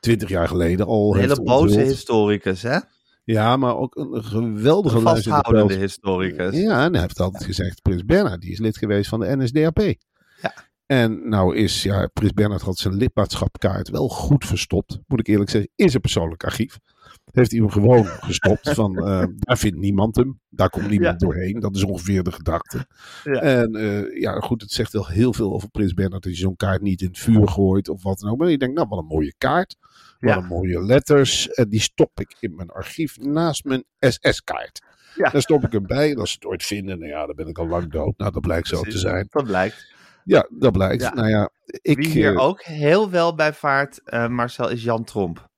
twintig 0.00 0.28
jaar 0.28 0.48
geleden 0.48 0.86
al 0.86 1.12
Een 1.14 1.20
heeft 1.20 1.32
hele 1.36 1.42
boze 1.48 1.62
onthuld. 1.74 1.88
historicus, 1.90 2.62
hè? 2.62 2.78
Ja, 3.24 3.56
maar 3.56 3.76
ook 3.76 3.96
een 3.96 4.24
geweldige 4.24 4.96
Een 4.96 5.02
vasthoudende 5.02 5.74
historicus. 5.74 6.56
Ja, 6.56 6.84
en 6.84 6.92
hij 6.92 7.00
heeft 7.00 7.20
altijd 7.20 7.44
gezegd, 7.44 7.82
Prins 7.82 8.04
Bernhard, 8.04 8.40
die 8.40 8.50
is 8.50 8.58
lid 8.58 8.78
geweest 8.78 9.08
van 9.08 9.20
de 9.20 9.36
NSDAP. 9.36 9.78
Ja. 10.40 10.54
En 10.86 11.28
nou 11.28 11.56
is, 11.56 11.82
ja, 11.82 12.06
Prins 12.06 12.32
Bernhard 12.32 12.62
had 12.62 12.78
zijn 12.78 12.94
lidmaatschapkaart 12.94 13.88
wel 13.88 14.08
goed 14.08 14.46
verstopt, 14.46 14.98
moet 15.06 15.20
ik 15.20 15.26
eerlijk 15.26 15.50
zeggen, 15.50 15.70
in 15.74 15.88
zijn 15.88 16.02
persoonlijk 16.02 16.44
archief. 16.44 16.78
Heeft 17.32 17.50
hij 17.50 17.60
hem 17.60 17.70
gewoon 17.70 18.04
gestopt 18.30 18.70
van, 18.70 18.96
eh, 19.06 19.24
daar 19.38 19.58
vindt 19.58 19.76
niemand 19.78 20.16
hem, 20.16 20.40
daar 20.48 20.70
komt 20.70 20.88
niemand 20.88 21.20
Ja. 21.20 21.26
doorheen. 21.26 21.60
Dat 21.60 21.76
is 21.76 21.84
ongeveer 21.84 22.22
de 22.22 22.32
gedachte. 22.32 22.86
Ja. 23.24 23.32
En 23.40 23.74
eh, 23.74 24.20
ja, 24.20 24.32
goed, 24.40 24.60
het 24.62 24.70
zegt 24.70 24.92
wel 24.92 25.06
heel 25.06 25.32
veel 25.32 25.52
over 25.52 25.68
Prins 25.70 25.94
Bernhard 25.94 26.22
dat 26.22 26.32
je 26.32 26.38
zo'n 26.38 26.56
kaart 26.56 26.82
niet 26.82 27.00
in 27.00 27.06
het 27.06 27.18
vuur 27.18 27.48
gooit 27.48 27.88
of 27.88 28.02
wat 28.02 28.18
dan 28.18 28.30
ook. 28.30 28.38
Maar 28.38 28.50
je 28.50 28.58
denkt, 28.58 28.74
nou, 28.74 28.88
wat 28.88 28.98
een 28.98 29.06
mooie 29.06 29.34
kaart. 29.38 29.76
Wat 30.18 30.30
Ja. 30.30 30.36
een 30.36 30.46
mooie 30.46 30.82
letters. 30.84 31.50
En 31.50 31.68
die 31.68 31.80
stop 31.80 32.20
ik 32.20 32.36
in 32.40 32.54
mijn 32.54 32.70
archief 32.70 33.18
naast 33.18 33.64
mijn 33.64 33.84
SS-kaart. 33.98 34.82
Ja. 35.16 35.30
Daar 35.30 35.42
stop 35.42 35.64
ik 35.64 35.72
hem 35.72 35.86
bij. 35.86 36.10
En 36.10 36.16
als 36.18 36.28
ze 36.30 36.34
het 36.34 36.44
ooit 36.44 36.62
vinden, 36.62 36.98
nou 36.98 37.10
ja, 37.10 37.26
dan 37.26 37.34
ben 37.36 37.46
ik 37.46 37.58
al 37.58 37.66
lang 37.66 37.90
dood. 37.92 38.18
Nou, 38.18 38.32
dat 38.32 38.42
blijkt 38.42 38.68
zo 38.68 38.82
te 38.82 38.98
zijn. 38.98 39.26
Dat 39.30 39.44
blijkt. 39.44 39.90
Ja, 40.24 40.46
dat 40.58 40.72
blijkt. 40.72 41.02
Ja. 41.02 41.14
Nou 41.14 41.28
ja, 41.28 41.50
ik... 41.64 41.96
Wie 41.96 42.08
hier 42.08 42.34
eh, 42.34 42.40
ook 42.42 42.62
heel 42.62 43.10
wel 43.10 43.34
bij 43.34 43.52
vaart, 43.52 44.00
Marcel, 44.28 44.68
is 44.70 44.82
Jan 44.82 45.04
Tromp. 45.04 45.50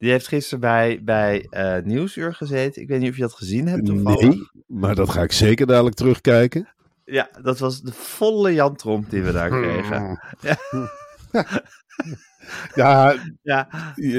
Die 0.00 0.10
heeft 0.10 0.28
gisteren 0.28 0.60
bij, 0.60 1.00
bij 1.02 1.46
eh, 1.50 1.82
Nieuwsuur 1.82 2.34
gezeten. 2.34 2.82
Ik 2.82 2.88
weet 2.88 3.00
niet 3.00 3.10
of 3.10 3.16
je 3.16 3.22
dat 3.22 3.32
gezien 3.32 3.66
hebt 3.68 3.86
toevallig. 3.86 4.20
Nee, 4.20 4.48
maar 4.66 4.94
dat 4.94 5.10
ga 5.10 5.22
ik 5.22 5.32
zeker 5.32 5.66
dadelijk 5.66 5.96
terugkijken. 5.96 6.68
Ja, 7.04 7.30
dat 7.42 7.58
was 7.58 7.82
de 7.82 7.92
volle 7.92 8.54
Jan 8.54 8.76
Tromp 8.76 9.10
die 9.10 9.22
we 9.22 9.32
daar 9.32 9.50
kregen. 9.50 10.20
Ja. 10.40 10.56
Ja, 12.74 13.14
Ja, 13.42 13.68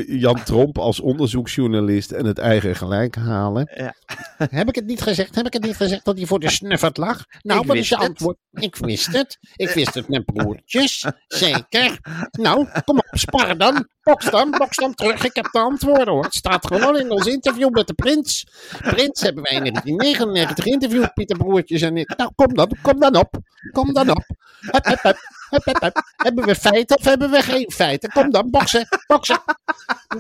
Jan 0.07 0.43
Tromp 0.43 0.77
als 0.77 1.00
onderzoeksjournalist 1.00 2.11
en 2.11 2.25
het 2.25 2.38
eigen 2.38 2.75
gelijk 2.75 3.15
halen. 3.15 3.71
Ja. 3.75 3.95
Heb 4.59 4.67
ik 4.67 4.75
het 4.75 4.85
niet 4.85 5.01
gezegd? 5.01 5.35
Heb 5.35 5.45
ik 5.45 5.53
het 5.53 5.63
niet 5.63 5.75
gezegd 5.75 6.05
dat 6.05 6.17
hij 6.17 6.25
voor 6.25 6.39
de 6.39 6.50
snuffert 6.50 6.97
lag? 6.97 7.25
Nou, 7.41 7.65
wat 7.65 7.75
is 7.75 7.89
je 7.89 7.97
antwoord? 7.97 8.38
Ik 8.51 8.75
wist 8.75 9.13
het. 9.13 9.38
Ik 9.55 9.69
wist 9.69 9.93
het 9.93 10.07
met 10.07 10.25
broertjes. 10.25 11.05
Zeker. 11.27 12.00
Nou, 12.31 12.67
kom 12.86 12.97
op, 12.97 13.08
spar 13.12 13.58
dan. 13.58 13.88
Boks 14.01 14.29
dan, 14.29 14.51
boks 14.51 14.77
dan 14.77 14.93
terug. 14.93 15.23
Ik 15.23 15.36
heb 15.36 15.47
de 15.51 15.60
antwoorden 15.60 16.13
hoor. 16.13 16.23
Het 16.23 16.36
staat 16.36 16.67
gewoon 16.67 16.97
in 16.97 17.12
ons 17.12 17.25
interview 17.25 17.69
met 17.69 17.88
de 17.88 17.93
prins. 17.93 18.47
Prins 18.77 19.21
hebben 19.21 19.43
wij 19.43 19.56
in 19.56 19.63
1999 19.63 20.63
geïnterviewd, 20.63 21.13
Pieter 21.13 21.38
Broertjes 21.38 21.82
en 21.82 21.97
ik. 21.97 22.17
Nou, 22.17 22.32
kom 22.36 22.53
dan, 22.53 22.71
kom 22.82 22.99
dan 22.99 23.15
op. 23.15 23.38
Kom 23.71 23.93
dan 23.93 24.10
op. 24.10 24.25
Hup, 24.60 24.86
hup, 24.86 25.01
hup. 25.01 25.17
Hup, 25.51 25.65
hup, 25.65 25.81
hup. 25.81 26.01
Hebben 26.15 26.45
we 26.45 26.55
feiten 26.55 26.97
of 26.97 27.03
hebben 27.05 27.31
we 27.31 27.41
geen 27.41 27.71
feiten? 27.71 28.09
Kom 28.09 28.31
dan, 28.31 28.49
boksen, 28.49 28.87
boksen. 29.07 29.39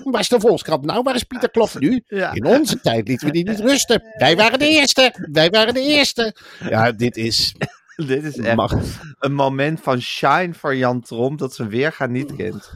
Waar 0.03 0.21
is 0.21 0.29
de 0.29 0.39
Volkskrant 0.39 0.85
nou? 0.85 1.03
Waar 1.03 1.15
is 1.15 1.23
Pieter 1.23 1.49
Klof 1.51 1.79
nu? 1.79 2.03
ja. 2.05 2.31
In 2.31 2.45
onze 2.45 2.79
tijd 2.81 3.07
lieten 3.07 3.27
we 3.27 3.33
die 3.33 3.49
niet 3.49 3.59
rusten. 3.59 4.03
Wij 4.17 4.35
waren 4.35 4.59
de 4.59 4.67
eerste. 4.67 5.27
Wij 5.31 5.49
waren 5.49 5.73
de 5.73 5.81
eerste. 5.81 6.35
Ja, 6.69 6.91
dit 6.91 7.17
is... 7.17 7.55
dit 7.95 8.23
is 8.23 8.37
echt 8.37 8.55
Mag. 8.55 8.73
een 9.19 9.33
moment 9.33 9.79
van 9.81 10.01
shine 10.01 10.53
voor 10.53 10.75
Jan 10.75 11.01
Tromp 11.01 11.39
dat 11.39 11.55
zijn 11.55 11.69
weerga 11.69 12.05
niet 12.05 12.35
kent. 12.35 12.71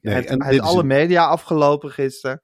Nee, 0.00 0.26
en 0.26 0.60
alle 0.60 0.80
een- 0.80 0.86
media 0.86 1.24
afgelopen 1.26 1.90
gisteren. 1.90 2.42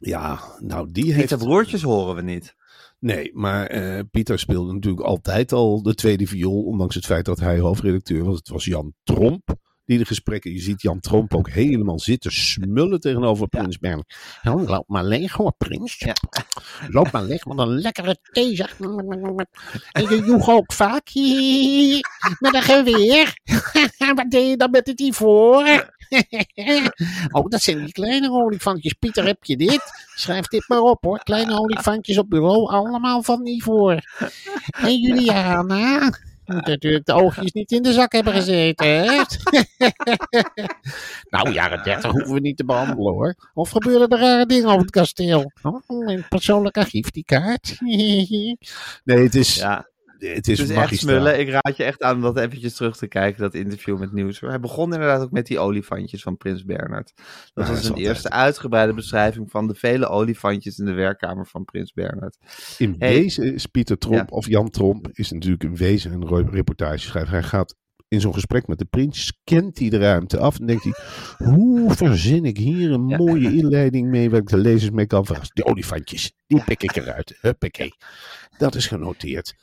Ja, 0.00 0.40
nou 0.58 0.88
die 0.92 1.04
heeft... 1.04 1.18
Pieter 1.28 1.38
Broertjes 1.46 1.82
horen 1.82 2.14
we 2.14 2.22
niet. 2.22 2.54
Nee, 3.00 3.30
maar 3.34 3.66
eh, 3.66 4.00
Pieter 4.10 4.38
speelde 4.38 4.72
natuurlijk 4.72 5.06
altijd 5.06 5.52
al 5.52 5.82
de 5.82 5.94
tweede 5.94 6.26
viool. 6.26 6.62
Ondanks 6.62 6.94
het 6.94 7.06
feit 7.06 7.24
dat 7.24 7.40
hij 7.40 7.58
hoofdredacteur 7.58 8.24
was. 8.24 8.36
Het 8.36 8.48
was 8.48 8.64
Jan 8.64 8.94
Tromp 9.02 9.56
die 9.88 9.98
de 9.98 10.04
gesprekken... 10.04 10.52
Je 10.52 10.60
ziet 10.60 10.82
Jan 10.82 11.00
Tromp 11.00 11.34
ook 11.34 11.48
helemaal 11.48 11.98
zitten 11.98 12.32
smullen 12.32 13.00
tegenover 13.00 13.48
Prins 13.48 13.78
Bernhard. 13.78 14.14
Oh, 14.44 14.68
loop 14.68 14.88
maar 14.88 15.04
leeg 15.04 15.32
hoor, 15.32 15.52
prins. 15.58 15.98
Ja. 15.98 16.14
Loop 16.88 17.10
maar 17.10 17.24
leeg, 17.24 17.44
wat 17.44 17.58
een 17.58 17.80
lekkere 17.80 18.18
thee 18.32 18.56
zeg. 18.56 18.78
En 18.78 20.02
je 20.02 20.22
joeg 20.26 20.50
ook 20.50 20.72
vaak. 20.72 21.10
Met 22.38 22.54
een 22.54 22.62
geweer. 22.62 23.38
Wat 24.14 24.30
deed 24.30 24.48
je 24.48 24.56
dan 24.56 24.70
met 24.70 24.86
het 24.86 25.00
ivoor? 25.00 25.64
Oh, 27.30 27.48
dat 27.48 27.62
zijn 27.62 27.78
die 27.78 27.92
kleine 27.92 28.30
olifantjes. 28.30 28.92
Pieter, 28.92 29.24
heb 29.24 29.44
je 29.44 29.56
dit? 29.56 29.82
Schrijf 30.14 30.46
dit 30.46 30.68
maar 30.68 30.80
op 30.80 31.04
hoor. 31.04 31.18
Kleine 31.18 31.58
olifantjes 31.58 32.18
op 32.18 32.30
bureau, 32.30 32.68
allemaal 32.70 33.22
van 33.22 33.46
ivoor. 33.46 34.00
En 34.70 35.00
Juliana? 35.00 36.10
Moet 36.48 36.66
natuurlijk 36.66 37.06
de 37.06 37.12
oogjes 37.12 37.52
niet 37.52 37.72
in 37.72 37.82
de 37.82 37.92
zak 37.92 38.12
hebben 38.12 38.32
gezeten, 38.32 38.86
hè? 38.86 39.04
nou, 41.30 41.52
jaren 41.52 41.82
30 41.84 42.10
hoeven 42.10 42.34
we 42.34 42.40
niet 42.40 42.56
te 42.56 42.64
behandelen, 42.64 43.12
hoor. 43.12 43.34
Of 43.54 43.70
gebeuren 43.70 44.08
er 44.08 44.18
rare 44.18 44.46
dingen 44.46 44.68
over 44.68 44.80
het 44.80 44.90
kasteel? 44.90 45.52
Oh, 45.62 46.10
in 46.10 46.16
het 46.16 46.28
persoonlijk 46.28 46.76
archief, 46.76 47.10
die 47.10 47.24
kaart. 47.24 47.76
Nee, 49.04 49.22
het 49.22 49.34
is, 49.34 49.54
Ja, 49.54 49.88
het 50.18 50.48
is 50.48 50.58
het 50.58 50.68
is 50.68 50.74
echt 50.74 50.74
magistraal. 50.84 51.14
smullen. 51.20 51.38
Ik 51.40 51.48
raad 51.48 51.76
je 51.76 51.84
echt 51.84 52.02
aan 52.02 52.14
om 52.16 52.22
dat 52.22 52.38
eventjes 52.38 52.74
terug 52.74 52.96
te 52.96 53.06
kijken, 53.06 53.40
dat 53.42 53.54
interview 53.54 53.98
met 53.98 54.12
Nieuws. 54.12 54.40
Hij 54.40 54.60
begon 54.60 54.92
inderdaad 54.92 55.20
ook 55.22 55.30
met 55.30 55.46
die 55.46 55.58
olifantjes 55.58 56.22
van 56.22 56.36
Prins 56.36 56.64
Bernhard. 56.64 57.12
Dat 57.54 57.66
Ja, 57.66 57.72
was 57.72 57.88
een 57.88 57.94
eerste 57.96 58.30
uitgebreide 58.30 58.94
beschrijving 58.94 59.50
van 59.50 59.66
de 59.66 59.74
vele 59.74 60.08
olifantjes 60.08 60.78
in 60.78 60.84
de 60.84 60.92
werkkamer 60.92 61.46
van 61.46 61.64
Prins 61.64 61.92
Bernhard. 61.92 62.36
In 62.78 62.94
Hey. 62.98 63.12
wezen 63.14 63.54
is 63.54 63.66
Pieter 63.66 63.98
Tromp, 63.98 64.30
Ja. 64.30 64.36
of 64.36 64.46
Jan 64.46 64.70
Tromp, 64.70 65.08
is 65.12 65.30
natuurlijk 65.30 65.62
in 65.64 65.76
wezen 65.76 66.12
een 66.12 66.50
reportageschrijver. 66.50 67.32
Hij 67.32 67.42
gaat 67.42 67.74
in 68.08 68.20
zo'n 68.20 68.34
gesprek 68.34 68.66
met 68.66 68.78
de 68.78 68.84
prins, 68.84 69.26
scant 69.26 69.78
hij 69.78 69.88
de 69.88 69.98
ruimte 69.98 70.38
af 70.38 70.58
en 70.58 70.66
denkt 70.66 70.84
hij, 70.84 70.92
hoe 71.36 71.94
verzin 71.94 72.44
ik 72.44 72.56
hier 72.56 72.90
een 72.90 73.04
mooie 73.04 73.52
inleiding 73.60 74.08
mee 74.08 74.30
waar 74.30 74.40
ik 74.40 74.48
de 74.48 74.56
lezers 74.56 74.90
mee 74.90 75.06
kan 75.06 75.26
verrassen. 75.26 75.54
Die 75.54 75.64
olifantjes, 75.64 76.32
die 76.46 76.62
pik 76.64 76.82
ik 76.82 76.96
eruit. 76.96 77.38
Huppakee. 77.40 77.92
Dat 78.58 78.74
is 78.74 78.86
genoteerd. 78.86 79.54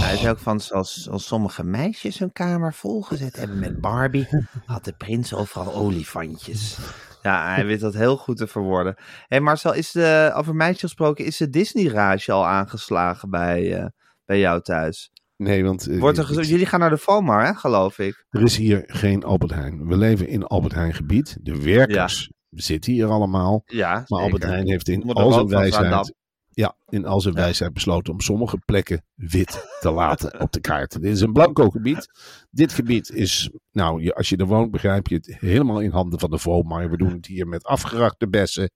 Hij 0.00 0.16
zei 0.16 0.30
ook 0.30 0.38
van, 0.38 0.60
zoals, 0.60 0.94
zoals 1.02 1.26
sommige 1.26 1.64
meisjes 1.64 2.18
hun 2.18 2.32
kamer 2.32 2.74
volgezet 2.74 3.36
hebben 3.36 3.58
met 3.58 3.80
Barbie, 3.80 4.28
had 4.66 4.84
de 4.84 4.92
prins 4.92 5.34
overal 5.34 5.74
olifantjes. 5.74 6.76
Ja, 7.22 7.54
hij 7.54 7.66
weet 7.66 7.80
dat 7.80 7.94
heel 7.94 8.16
goed 8.16 8.36
te 8.36 8.46
verwoorden. 8.46 8.94
Hé 8.96 9.04
hey 9.28 9.40
Marcel, 9.40 9.74
is 9.74 9.90
de, 9.90 10.32
over 10.34 10.54
meisjes 10.54 10.80
gesproken, 10.80 11.24
is 11.24 11.36
de 11.36 11.48
Disney-rage 11.50 12.32
al 12.32 12.46
aangeslagen 12.46 13.30
bij, 13.30 13.76
eh, 13.76 13.86
bij 14.24 14.38
jou 14.38 14.62
thuis? 14.62 15.10
Nee, 15.36 15.64
want 15.64 15.86
eh, 15.86 15.98
Wordt 15.98 16.18
er, 16.18 16.42
jullie 16.42 16.66
gaan 16.66 16.80
naar 16.80 16.90
de 16.90 16.98
FOMAR, 16.98 17.46
hè, 17.46 17.54
geloof 17.54 17.98
ik. 17.98 18.24
er 18.30 18.42
is 18.42 18.56
hier 18.56 18.82
geen 18.86 19.24
Albert 19.24 19.52
Heijn. 19.52 19.86
We 19.86 19.96
leven 19.96 20.28
in 20.28 20.44
Albert 20.44 20.74
Heijn 20.74 20.94
gebied. 20.94 21.36
De 21.40 21.62
werkers 21.62 22.30
zitten 22.50 22.92
hier 22.92 23.06
allemaal. 23.06 23.62
Ja, 23.66 23.92
Maar 23.92 24.04
zeker. 24.04 24.24
Albert 24.24 24.42
Heijn 24.44 24.68
heeft 24.68 24.88
in 24.88 25.12
al 25.12 25.32
zijn 25.32 25.48
wijsheid. 25.48 26.14
Ja, 26.54 26.76
in 26.88 27.06
al 27.06 27.20
zijn 27.20 27.34
wijsheid 27.34 27.72
besloten 27.72 28.12
om 28.12 28.20
sommige 28.20 28.58
plekken 28.64 29.04
wit 29.14 29.66
te 29.80 29.90
laten 29.90 30.40
op 30.40 30.52
de 30.52 30.60
kaart. 30.60 30.92
Dit 31.02 31.12
is 31.12 31.20
een 31.20 31.32
blanco 31.32 31.70
gebied. 31.70 32.08
Dit 32.50 32.72
gebied 32.72 33.10
is, 33.10 33.50
nou, 33.72 34.02
je- 34.02 34.14
als 34.14 34.28
je 34.28 34.36
er 34.36 34.46
woont, 34.46 34.70
begrijp 34.70 35.06
je 35.06 35.14
het 35.14 35.36
helemaal 35.40 35.80
in 35.80 35.90
handen 35.90 36.18
van 36.20 36.30
de 36.30 36.38
VOMAR. 36.38 36.90
We 36.90 36.96
doen 36.96 37.12
het 37.12 37.26
hier 37.26 37.46
met 37.48 37.64
afgerakte 37.64 38.28
bessen, 38.28 38.70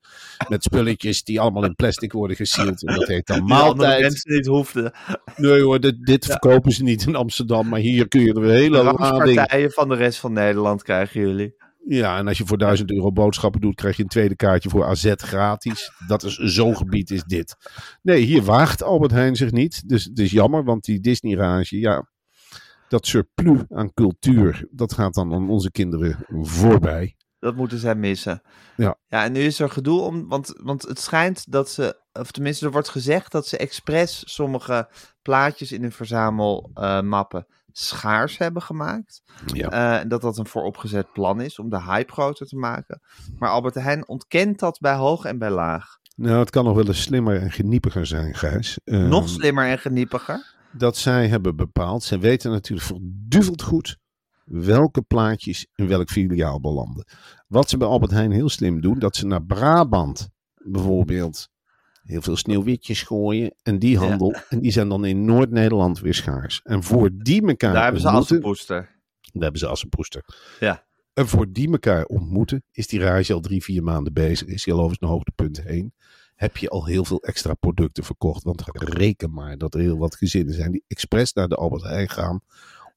met 0.48 0.62
spulletjes 0.62 1.22
die 1.24 1.40
allemaal 1.40 1.64
in 1.64 1.74
plastic 1.74 2.12
worden 2.12 2.36
gesield. 2.36 2.86
En 2.86 2.94
dat 2.94 3.08
heet 3.08 3.26
dan 3.26 3.44
maaltijd. 3.44 4.00
mensen 4.00 4.34
niet 4.34 4.46
hoefden. 4.46 4.92
Nee 5.36 5.62
hoor, 5.62 5.80
dit, 5.80 6.04
dit 6.06 6.24
verkopen 6.26 6.72
ze 6.72 6.82
niet 6.82 7.06
in 7.06 7.14
Amsterdam, 7.16 7.68
maar 7.68 7.80
hier 7.80 8.08
kun 8.08 8.20
je 8.20 8.30
er 8.34 8.42
een 8.44 8.50
hele 8.50 8.82
lading. 8.98 9.72
Van 9.72 9.88
de 9.88 9.94
rest 9.94 10.18
van 10.18 10.32
Nederland 10.32 10.82
krijgen 10.82 11.20
jullie. 11.20 11.54
Ja, 11.88 12.18
en 12.18 12.28
als 12.28 12.38
je 12.38 12.46
voor 12.46 12.58
1000 12.58 12.90
euro 12.90 13.12
boodschappen 13.12 13.60
doet, 13.60 13.74
krijg 13.74 13.96
je 13.96 14.02
een 14.02 14.08
tweede 14.08 14.36
kaartje 14.36 14.68
voor 14.68 14.84
AZ 14.84 15.12
gratis. 15.16 15.92
Dat 16.06 16.22
is 16.22 16.36
zo'n 16.36 16.76
gebied 16.76 17.10
is 17.10 17.24
dit. 17.24 17.56
Nee, 18.02 18.22
hier 18.22 18.42
waagt 18.42 18.82
Albert 18.82 19.12
Heijn 19.12 19.36
zich 19.36 19.50
niet. 19.50 19.88
Dus 19.88 20.04
het 20.04 20.18
is 20.18 20.30
jammer, 20.30 20.64
want 20.64 20.84
die 20.84 21.00
Disney-rage, 21.00 21.78
ja, 21.78 22.08
dat 22.88 23.06
surplus 23.06 23.60
aan 23.68 23.92
cultuur, 23.92 24.68
dat 24.70 24.92
gaat 24.92 25.14
dan 25.14 25.32
aan 25.32 25.50
onze 25.50 25.70
kinderen 25.70 26.26
voorbij. 26.28 27.16
Dat 27.38 27.56
moeten 27.56 27.78
zij 27.78 27.94
missen. 27.94 28.42
Ja. 28.76 28.98
Ja, 29.06 29.24
en 29.24 29.32
nu 29.32 29.40
is 29.40 29.60
er 29.60 29.70
gedoe 29.70 30.00
om, 30.00 30.28
want, 30.28 30.60
want 30.62 30.82
het 30.82 31.00
schijnt 31.00 31.52
dat 31.52 31.70
ze, 31.70 32.00
of 32.12 32.30
tenminste 32.30 32.66
er 32.66 32.72
wordt 32.72 32.88
gezegd 32.88 33.32
dat 33.32 33.46
ze 33.46 33.56
expres 33.56 34.34
sommige 34.34 34.88
plaatjes 35.22 35.72
in 35.72 35.82
hun 35.82 35.92
verzamelmappen 35.92 37.46
schaars 37.78 38.38
hebben 38.38 38.62
gemaakt. 38.62 39.22
Ja. 39.52 39.70
Eh, 39.70 40.00
en 40.00 40.08
dat 40.08 40.20
dat 40.20 40.38
een 40.38 40.46
vooropgezet 40.46 41.12
plan 41.12 41.40
is 41.40 41.58
om 41.58 41.70
de 41.70 41.82
hype 41.82 42.12
groter 42.12 42.46
te 42.46 42.56
maken. 42.56 43.00
Maar 43.38 43.50
Albert 43.50 43.74
Heijn 43.74 44.08
ontkent 44.08 44.58
dat 44.58 44.78
bij 44.80 44.94
hoog 44.94 45.24
en 45.24 45.38
bij 45.38 45.50
laag. 45.50 45.98
Nou, 46.16 46.38
het 46.38 46.50
kan 46.50 46.64
nog 46.64 46.74
wel 46.74 46.86
eens 46.86 47.02
slimmer 47.02 47.40
en 47.40 47.50
geniepiger 47.50 48.06
zijn, 48.06 48.34
Gijs. 48.34 48.78
Ehm, 48.84 49.08
Nog 49.08 49.28
slimmer 49.28 49.66
en 49.68 49.78
geniepiger. 49.78 50.54
dat 50.72 50.96
zij 50.96 51.28
hebben 51.28 51.56
bepaald. 51.56 52.02
Zij 52.02 52.18
weten 52.18 52.50
natuurlijk 52.50 52.86
verduveld 52.86 53.62
goed 53.62 53.96
welke 54.44 55.02
plaatjes 55.02 55.66
in 55.74 55.88
welk 55.88 56.10
filiaal 56.10 56.60
belanden. 56.60 57.04
Wat 57.46 57.68
ze 57.70 57.76
bij 57.76 57.88
Albert 57.88 58.10
Heijn 58.10 58.30
heel 58.30 58.48
slim 58.48 58.80
doen, 58.80 58.98
dat 58.98 59.16
ze 59.16 59.26
naar 59.26 59.42
Brabant 59.42 60.28
bijvoorbeeld 60.64 61.48
heel 62.06 62.22
veel 62.22 62.36
sneeuwwitjes 62.36 63.02
gooien. 63.02 63.54
En 63.62 63.78
die 63.78 63.98
handel, 63.98 64.34
en 64.48 64.60
die 64.60 64.70
zijn 64.70 64.88
dan 64.88 65.04
in 65.04 65.24
Noord-Nederland 65.24 66.00
weer 66.00 66.14
schaars. 66.14 66.60
En 66.64 66.82
voor 66.82 67.10
die 67.12 67.46
elkaar 67.46 67.72
Daar 67.72 67.82
hebben 67.82 68.00
ze 68.00 68.08
Assenpoester. 68.08 68.76
Daar 69.32 69.42
hebben 69.42 69.60
ze 69.60 69.66
Assenpoester. 69.66 70.24
Ja. 70.60 70.84
En 71.12 71.28
voor 71.28 71.52
die 71.52 71.70
elkaar 71.70 72.04
ontmoeten, 72.04 72.64
is 72.72 72.86
die 72.86 73.00
rage 73.00 73.32
al 73.32 73.40
drie, 73.40 73.62
vier 73.62 73.82
maanden 73.82 74.12
bezig. 74.12 74.48
Is 74.48 74.64
hij 74.64 74.74
al 74.74 74.80
over 74.80 74.96
zijn 74.98 75.10
hoogtepunt 75.10 75.62
heen. 75.62 75.94
Heb 76.34 76.56
je 76.56 76.68
al 76.68 76.86
heel 76.86 77.04
veel 77.04 77.22
extra 77.22 77.54
producten 77.54 78.04
verkocht. 78.04 78.42
Want 78.42 78.62
reken 78.72 79.32
maar 79.32 79.58
dat 79.58 79.74
er 79.74 79.80
heel 79.80 79.98
wat 79.98 80.16
gezinnen 80.16 80.54
zijn 80.54 80.72
die 80.72 80.84
expres 80.86 81.32
naar 81.32 81.48
de 81.48 81.54
Albert 81.54 81.82
Heijn 81.82 82.08
gaan. 82.08 82.40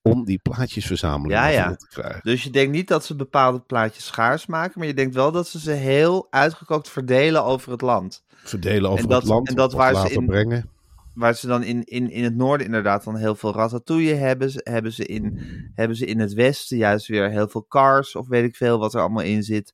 Om 0.01 0.25
die 0.25 0.39
plaatjesverzameling 0.39 1.31
Ja, 1.53 1.75
te 1.75 1.87
krijgen. 1.87 2.19
Dus 2.23 2.43
je 2.43 2.49
denkt 2.49 2.71
niet 2.71 2.87
dat 2.87 3.05
ze 3.05 3.15
bepaalde 3.15 3.59
plaatjes 3.59 4.05
schaars 4.05 4.45
maken, 4.45 4.73
maar 4.79 4.87
je 4.87 4.93
denkt 4.93 5.15
wel 5.15 5.31
dat 5.31 5.47
ze 5.47 5.59
ze 5.59 5.71
heel 5.71 6.27
uitgekookt 6.29 6.89
verdelen 6.89 7.43
over 7.43 7.71
het 7.71 7.81
land. 7.81 8.23
Verdelen 8.43 8.89
over 8.89 9.03
En 9.03 9.09
dat- 9.09 9.21
het 9.21 9.29
land. 9.31 9.47
en 9.49 9.55
dat 9.55 9.73
waar 9.73 9.95
ze 10.07 10.13
in- 10.13 10.25
brengen. 10.25 10.69
Waar 11.13 11.35
ze 11.35 11.47
dan 11.47 11.63
in, 11.63 11.83
in, 11.83 12.11
in 12.11 12.23
het 12.23 12.35
noorden 12.35 12.65
inderdaad 12.65 13.03
dan 13.03 13.15
heel 13.15 13.35
veel 13.35 13.53
ratatouille 13.53 14.13
hebben. 14.13 14.51
Hebben 14.55 14.93
ze, 14.93 15.05
in, 15.05 15.39
hebben 15.75 15.97
ze 15.97 16.05
in 16.05 16.19
het 16.19 16.33
westen 16.33 16.77
juist 16.77 17.07
weer 17.07 17.29
heel 17.29 17.47
veel 17.47 17.65
cars 17.67 18.15
of 18.15 18.27
weet 18.27 18.43
ik 18.43 18.55
veel 18.55 18.79
wat 18.79 18.93
er 18.93 18.99
allemaal 18.99 19.23
in 19.23 19.43
zit. 19.43 19.73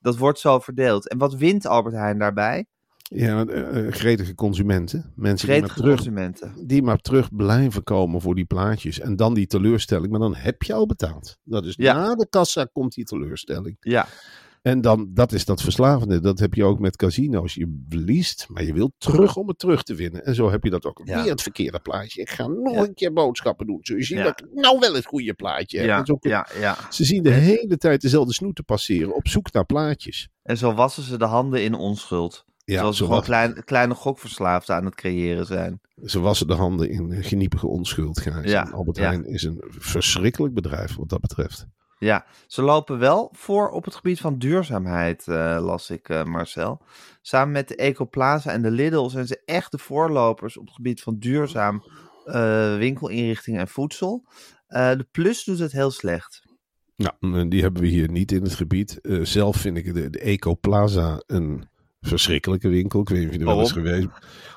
Dat 0.00 0.16
wordt 0.16 0.38
zo 0.38 0.58
verdeeld. 0.58 1.08
En 1.08 1.18
wat 1.18 1.34
wint 1.34 1.66
Albert 1.66 1.94
Heijn 1.94 2.18
daarbij? 2.18 2.66
Ja, 3.10 3.46
eh, 3.46 3.86
eh, 3.86 3.92
gretige 3.92 4.34
consumenten. 4.34 5.12
Mensen 5.16 5.48
die 5.48 5.60
maar, 5.60 5.68
Gretige 5.68 5.80
terug, 5.80 5.96
consumenten. 5.96 6.66
die 6.66 6.82
maar 6.82 6.98
terug 6.98 7.34
blijven 7.36 7.82
komen 7.82 8.20
voor 8.20 8.34
die 8.34 8.44
plaatjes. 8.44 9.00
En 9.00 9.16
dan 9.16 9.34
die 9.34 9.46
teleurstelling. 9.46 10.10
Maar 10.10 10.20
dan 10.20 10.34
heb 10.34 10.62
je 10.62 10.72
al 10.72 10.86
betaald. 10.86 11.38
Dat 11.44 11.64
is 11.66 11.74
Ja. 11.76 11.94
na 11.94 12.14
de 12.14 12.26
kassa 12.30 12.64
komt 12.72 12.94
die 12.94 13.04
teleurstelling. 13.04 13.76
Ja, 13.80 14.06
En 14.62 14.80
dan, 14.80 15.10
dat 15.14 15.32
is 15.32 15.44
dat 15.44 15.62
verslavende. 15.62 16.20
Dat 16.20 16.38
heb 16.38 16.54
je 16.54 16.64
ook 16.64 16.78
met 16.78 16.96
casino's. 16.96 17.54
Je 17.54 17.84
verliest, 17.88 18.46
maar 18.48 18.64
je 18.64 18.72
wilt 18.72 18.92
terug 18.98 19.36
om 19.36 19.48
het 19.48 19.58
terug 19.58 19.82
te 19.82 19.94
winnen. 19.94 20.24
En 20.24 20.34
zo 20.34 20.50
heb 20.50 20.64
je 20.64 20.70
dat 20.70 20.84
ook. 20.84 21.00
Ja. 21.04 21.22
Weer 21.22 21.30
het 21.30 21.42
verkeerde 21.42 21.80
plaatje. 21.80 22.20
Ik 22.20 22.30
ga 22.30 22.46
nog 22.46 22.74
Ja. 22.74 22.80
een 22.82 22.94
keer 22.94 23.12
boodschappen 23.12 23.66
doen. 23.66 23.78
Zul 23.82 23.96
je 23.96 24.04
zien 24.04 24.18
Ja. 24.18 24.24
dat 24.24 24.40
ik 24.40 24.46
nou 24.54 24.78
wel 24.78 24.94
het 24.94 25.04
goede 25.06 25.34
plaatje 25.34 25.78
heb. 25.78 26.06
ja. 26.60 26.76
Ze 26.90 27.04
zien 27.04 27.22
de 27.22 27.30
hele 27.30 27.76
tijd 27.76 28.00
dezelfde 28.00 28.32
snoeten 28.32 28.64
passeren. 28.64 29.14
Op 29.14 29.28
zoek 29.28 29.52
naar 29.52 29.66
plaatjes. 29.66 30.28
En 30.42 30.56
zo 30.58 30.74
wassen 30.74 31.02
ze 31.02 31.16
de 31.18 31.24
handen 31.24 31.62
in 31.62 31.74
onschuld. 31.74 32.44
Ja, 32.64 32.78
Zoals 32.78 32.96
ze 32.96 33.02
gewoon 33.02 33.18
was- 33.18 33.26
klein, 33.28 33.64
kleine 33.64 33.94
gokverslaafden 33.94 34.76
aan 34.76 34.84
het 34.84 34.94
creëren 34.94 35.46
zijn. 35.46 35.80
Ze 36.04 36.20
wassen 36.20 36.46
de 36.46 36.54
handen 36.54 36.90
in 36.90 37.12
eh, 37.12 37.24
geniepige 37.24 37.66
onschuld. 37.66 38.20
Gijs. 38.20 38.50
Ja, 38.50 38.68
Albert 38.72 38.96
ja. 38.96 39.02
Heijn 39.04 39.24
is 39.26 39.42
een 39.42 39.64
verschrikkelijk 39.68 40.54
bedrijf 40.54 40.96
wat 40.96 41.08
dat 41.08 41.20
betreft. 41.20 41.66
Ja, 41.98 42.26
ze 42.46 42.62
lopen 42.62 42.98
wel 42.98 43.28
voor 43.32 43.70
op 43.70 43.84
het 43.84 43.94
gebied 43.94 44.20
van 44.20 44.38
duurzaamheid, 44.38 45.28
eh, 45.28 45.58
las 45.60 45.90
ik, 45.90 46.08
eh, 46.08 46.24
Marcel. 46.24 46.82
Samen 47.22 47.52
met 47.52 47.68
de 47.68 47.76
Ecoplaza 47.76 48.50
en 48.50 48.62
de 48.62 48.70
Lidl 48.70 49.08
zijn 49.08 49.26
ze 49.26 49.42
echt 49.44 49.70
de 49.70 49.78
voorlopers 49.78 50.56
op 50.58 50.66
het 50.66 50.74
gebied 50.74 51.02
van 51.02 51.18
duurzaam 51.18 51.84
eh, 52.24 52.76
winkelinrichting 52.76 53.58
en 53.58 53.68
voedsel. 53.68 54.24
De 54.68 55.06
Plus 55.10 55.44
doet 55.44 55.58
het 55.58 55.72
heel 55.72 55.90
slecht. 55.90 56.42
Ja, 56.96 57.16
en 57.20 57.48
die 57.48 57.62
hebben 57.62 57.82
we 57.82 57.88
hier 57.88 58.10
niet 58.10 58.32
in 58.32 58.42
het 58.42 58.54
gebied. 58.54 58.98
Zelf 59.22 59.56
vind 59.56 59.76
ik 59.76 59.94
de, 59.94 60.10
de 60.10 60.18
Eco 60.18 60.56
Plaza 60.56 61.22
een 61.26 61.68
verschrikkelijke 62.08 62.68
winkel. 62.68 63.00
Ik 63.00 63.08
weet 63.08 63.18
niet 63.18 63.28
of 63.28 63.34
je 63.34 63.40
er 63.40 63.46
wel 63.46 63.60
eens 63.60 63.72
geweest 63.72 64.08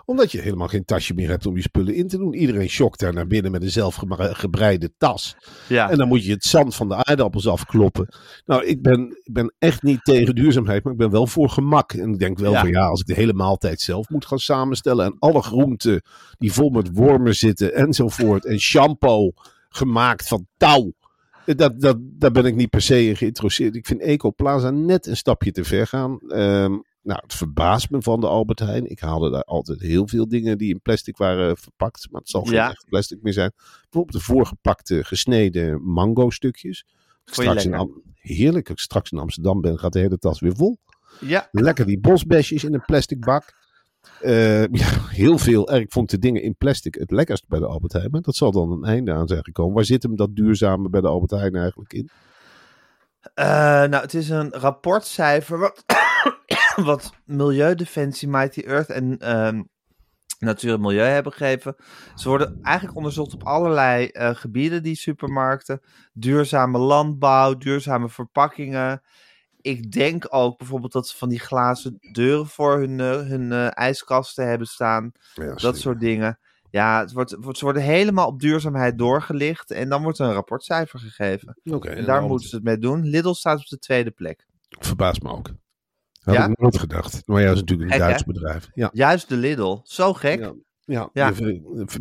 Omdat 0.05 0.31
je 0.31 0.41
helemaal 0.41 0.67
geen 0.67 0.85
tasje 0.85 1.13
meer 1.13 1.29
hebt 1.29 1.45
om 1.45 1.55
je 1.55 1.61
spullen 1.61 1.93
in 1.93 2.07
te 2.07 2.17
doen. 2.17 2.33
Iedereen 2.33 2.69
shokt 2.69 2.99
daar 2.99 3.13
naar 3.13 3.27
binnen 3.27 3.51
met 3.51 3.61
een 3.61 3.71
zelfgebreide 3.71 4.91
tas. 4.97 5.35
Ja, 5.67 5.89
En 5.89 5.97
dan 5.97 6.07
moet 6.07 6.25
je 6.25 6.31
het 6.31 6.43
zand 6.43 6.75
van 6.75 6.87
de 6.87 6.95
aardappels 6.95 7.47
afkloppen. 7.47 8.07
Nou, 8.45 8.65
ik 8.65 8.81
ben, 8.81 9.19
ik 9.23 9.33
ben 9.33 9.53
echt 9.59 9.83
niet 9.83 10.03
tegen 10.03 10.35
duurzaamheid, 10.35 10.83
maar 10.83 10.93
ik 10.93 10.99
ben 10.99 11.09
wel 11.11 11.27
voor 11.27 11.49
gemak. 11.49 11.93
En 11.93 12.13
ik 12.13 12.19
denk 12.19 12.39
wel 12.39 12.51
Ja. 12.51 12.59
van 12.59 12.69
ja, 12.69 12.85
als 12.87 12.99
ik 12.99 13.05
de 13.05 13.13
hele 13.13 13.33
maaltijd 13.33 13.81
zelf 13.81 14.09
moet 14.09 14.25
gaan 14.25 14.39
samenstellen. 14.39 15.05
En 15.05 15.15
alle 15.19 15.41
groenten 15.41 16.01
die 16.37 16.51
vol 16.53 16.69
met 16.69 16.89
wormen 16.93 17.35
zitten 17.35 17.73
enzovoort. 17.73 18.45
En 18.45 18.59
shampoo 18.59 19.31
gemaakt 19.69 20.27
van 20.27 20.47
touw. 20.57 20.93
Dat, 21.55 21.81
dat, 21.81 21.97
daar 22.01 22.31
ben 22.31 22.45
ik 22.45 22.55
niet 22.55 22.69
per 22.69 22.81
se 22.81 23.05
in 23.07 23.15
geïnteresseerd. 23.15 23.75
Ik 23.75 23.85
vind 23.85 24.01
Eco 24.01 24.31
Plaza 24.31 24.69
net 24.69 25.05
een 25.05 25.17
stapje 25.17 25.51
te 25.51 25.63
ver 25.63 25.87
gaan. 25.87 26.19
Ehm, 26.27 26.73
nou, 27.07 27.19
het 27.23 27.33
verbaast 27.33 27.89
me 27.89 28.01
van 28.01 28.19
de 28.19 28.27
Albert 28.27 28.59
Heijn. 28.59 28.89
Ik 28.89 28.99
haalde 28.99 29.29
daar 29.31 29.43
altijd 29.43 29.81
heel 29.81 30.07
veel 30.07 30.27
dingen 30.27 30.57
die 30.57 30.69
in 30.69 30.81
plastic 30.81 31.17
waren 31.17 31.57
verpakt. 31.57 32.07
Maar 32.11 32.21
het 32.21 32.29
zal 32.29 32.43
geen 32.43 32.53
Ja. 32.53 32.69
echt 32.69 32.85
plastic 32.89 33.21
meer 33.21 33.33
zijn. 33.33 33.51
Bijvoorbeeld 33.81 34.11
de 34.11 34.19
voorgepakte 34.33 35.03
gesneden 35.03 35.81
mango 35.83 36.29
stukjes. 36.29 36.85
je 37.25 37.31
Straks 37.33 37.65
in? 37.65 37.73
Am- 37.73 38.01
Heerlijk. 38.15 38.69
Als 38.69 38.77
ik 38.77 38.83
straks 38.83 39.11
in 39.11 39.17
Amsterdam 39.17 39.61
ben, 39.61 39.79
gaat 39.79 39.93
de 39.93 39.99
hele 39.99 40.17
tas 40.17 40.39
weer 40.39 40.55
vol. 40.55 40.77
ja, 41.19 41.47
Lekker 41.51 41.85
die 41.85 41.99
bosbesjes 41.99 42.63
in 42.63 42.73
een 42.73 42.85
plastic 42.85 43.19
bak. 43.19 43.55
Eh, 44.21 44.65
ja, 44.65 44.87
heel 45.07 45.37
veel. 45.37 45.73
Ik 45.75 45.91
vond 45.91 46.09
de 46.09 46.19
dingen 46.19 46.41
in 46.41 46.55
plastic 46.57 46.95
het 46.95 47.11
lekkerst 47.11 47.47
bij 47.47 47.59
de 47.59 47.65
Albert 47.65 47.93
Heijn. 47.93 48.11
Maar 48.11 48.21
dat 48.21 48.35
zal 48.35 48.51
dan 48.51 48.71
een 48.71 48.83
einde 48.83 49.13
aan 49.13 49.27
zijn 49.27 49.43
gekomen. 49.43 49.75
Waar 49.75 49.85
zit 49.85 50.03
hem 50.03 50.15
dat 50.15 50.35
duurzame 50.35 50.89
bij 50.89 51.01
de 51.01 51.07
Albert 51.07 51.31
Heijn 51.31 51.55
eigenlijk 51.55 51.93
in? 51.93 52.09
Eh, 53.33 53.45
nou, 53.83 53.95
het 53.95 54.13
is 54.13 54.29
een 54.29 54.51
rapportcijfer 54.51 55.57
wat, 55.59 55.83
wat 56.85 57.13
Milieudefensie, 57.25 58.27
Mighty 58.27 58.61
Earth 58.61 58.89
en 58.89 59.17
ehm, 59.17 59.61
Natuur 60.39 60.73
en 60.73 60.81
Milieu 60.81 61.07
hebben 61.07 61.31
gegeven. 61.31 61.75
Ze 62.15 62.29
worden 62.29 62.59
eigenlijk 62.61 62.97
onderzocht 62.97 63.33
op 63.33 63.43
allerlei 63.43 64.07
eh, 64.07 64.35
gebieden, 64.35 64.83
die 64.83 64.95
supermarkten. 64.95 65.81
Duurzame 66.13 66.77
landbouw, 66.77 67.57
duurzame 67.57 68.09
verpakkingen. 68.09 69.01
Ik 69.61 69.91
denk 69.91 70.25
ook 70.29 70.57
bijvoorbeeld 70.57 70.91
dat 70.91 71.07
ze 71.07 71.17
van 71.17 71.29
die 71.29 71.39
glazen 71.39 71.97
deuren 72.11 72.47
voor 72.47 72.77
hun, 72.77 72.99
eh, 72.99 73.15
hun 73.15 73.51
eh, 73.51 73.77
ijskasten 73.77 74.47
hebben 74.47 74.67
staan. 74.67 75.11
Dat 75.55 75.77
soort 75.77 75.99
dingen. 75.99 76.39
Ja, 76.69 76.99
het 76.99 77.11
wordt, 77.11 77.29
ze 77.29 77.63
worden 77.63 77.81
helemaal 77.81 78.27
op 78.27 78.39
duurzaamheid 78.39 78.97
doorgelicht. 78.97 79.71
En 79.71 79.89
dan 79.89 80.03
wordt 80.03 80.19
er 80.19 80.27
een 80.27 80.33
rapportcijfer 80.33 80.99
gegeven. 80.99 81.59
Oké. 81.63 81.89
En 81.89 82.05
daar 82.05 82.21
moeten 82.23 82.49
ze 82.49 82.55
het 82.55 82.63
mee 82.63 82.77
doen. 82.77 83.03
Lidl 83.03 83.31
staat 83.31 83.59
op 83.59 83.67
de 83.67 83.79
tweede 83.79 84.11
plek. 84.11 84.45
Verbaast 84.69 85.21
me 85.21 85.29
ook. 85.29 85.49
Had 86.27 86.35
Ja? 86.35 86.47
ik 86.47 86.59
nooit 86.59 86.79
gedacht. 86.79 87.21
Maar 87.25 87.41
ja, 87.41 87.47
dat 87.47 87.55
is 87.55 87.61
natuurlijk 87.61 87.89
een 87.89 87.95
Gek, 87.95 88.05
hè? 88.05 88.09
Duits 88.09 88.23
bedrijf. 88.23 88.69
Ja. 88.73 88.89
Juist 88.93 89.29
de 89.29 89.35
Lidl. 89.35 89.77
Zo 89.83 90.13
gek. 90.13 90.39
Ja. 90.85 91.09
Ja, 91.13 91.33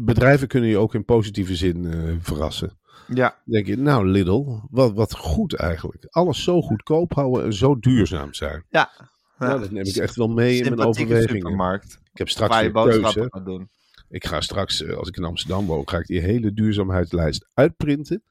bedrijven 0.01 0.49
kunnen 0.49 0.71
je 0.71 0.79
ook 0.79 0.95
in 0.95 1.05
positieve 1.05 1.57
zin 1.57 1.93
eh, 1.93 2.15
verrassen. 2.21 2.79
Ja. 3.09 3.29
Dan 3.29 3.55
denk 3.55 3.67
je, 3.67 3.77
nou 3.77 4.09
Lidl, 4.09 4.59
wat, 4.71 4.93
wat 4.95 5.17
goed 5.17 5.55
eigenlijk. 5.55 6.07
Alles 6.11 6.43
zo 6.43 6.63
goedkoop 6.63 7.13
houden 7.15 7.45
en 7.45 7.53
zo 7.53 7.79
duurzaam 7.79 8.35
zijn. 8.35 8.65
Ja. 8.69 8.91
Nou, 9.39 9.61
dat 9.61 9.71
neem 9.71 9.85
ik 9.85 9.97
echt 9.97 10.17
wel 10.17 10.29
mee 10.29 10.57
in 10.57 10.75
mijn 10.75 10.89
overwegingen. 10.89 11.81
Ik 12.13 12.19
heb 12.19 12.29
straks 12.29 12.61
weer 12.61 12.73
keuze. 12.73 13.31
doen. 13.45 13.69
Ik 14.09 14.27
ga 14.27 14.41
straks, 14.41 14.83
eh, 14.83 14.97
als 14.97 15.09
ik 15.09 15.17
in 15.17 15.25
Amsterdam 15.25 15.67
woon, 15.67 15.89
ga 15.89 15.99
ik 15.99 16.07
die 16.07 16.21
hele 16.21 16.53
duurzaamheidslijst 16.53 17.47
uitprinten. 17.55 18.23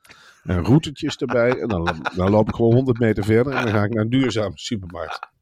En 0.44 0.66
routetjes 0.66 1.18
erbij. 1.18 1.60
En 1.60 1.68
dan, 1.68 2.06
dan 2.16 2.30
loop 2.30 2.50
ik 2.50 2.56
gewoon 2.56 2.74
100 2.74 3.00
meter 3.00 3.24
verder 3.24 3.54
en 3.54 3.64
dan 3.64 3.74
ga 3.74 3.84
ik 3.84 3.94
naar 3.94 4.04
een 4.04 4.10
duurzame 4.10 4.58
supermarkt. 4.58 5.34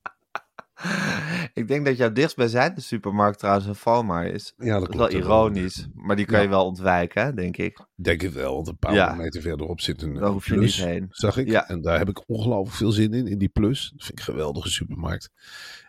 Ik 1.53 1.67
denk 1.67 1.85
dat 1.85 1.97
jouw 1.97 2.11
dichtstbijzijnde 2.11 2.81
supermarkt 2.81 3.39
trouwens 3.39 3.65
een 3.67 3.75
Valmar 3.75 4.25
is. 4.25 4.53
Ja, 4.57 4.79
Dat 4.79 4.89
is 4.89 4.95
wel 4.95 5.11
ironisch. 5.11 5.87
Maar 5.93 6.15
die 6.15 6.25
kan 6.25 6.35
Ja. 6.37 6.43
je 6.43 6.49
wel 6.49 6.65
ontwijken, 6.65 7.35
denk 7.35 7.57
ik. 7.57 7.85
Denk 7.95 8.21
het 8.21 8.33
wel, 8.33 8.53
want 8.55 8.67
een 8.67 8.77
paar 8.77 8.93
Ja. 8.93 9.13
meter 9.13 9.41
verderop 9.41 9.81
zit 9.81 10.01
een, 10.01 10.13
Daar 10.13 10.29
hoef 10.29 10.45
je 10.47 10.53
plus, 10.53 10.77
niet 10.77 10.85
heen. 10.87 11.05
zag 11.09 11.37
ik. 11.37 11.47
Ja. 11.47 11.67
En 11.67 11.81
daar 11.81 11.97
heb 11.97 12.09
ik 12.09 12.29
ongelooflijk 12.29 12.75
veel 12.77 12.91
zin 12.91 13.13
in, 13.13 13.27
in 13.27 13.37
die 13.37 13.49
plus. 13.49 13.91
Dat 13.95 14.05
vind 14.05 14.19
ik 14.19 14.25
een 14.27 14.33
geweldige 14.33 14.69
supermarkt. 14.69 15.29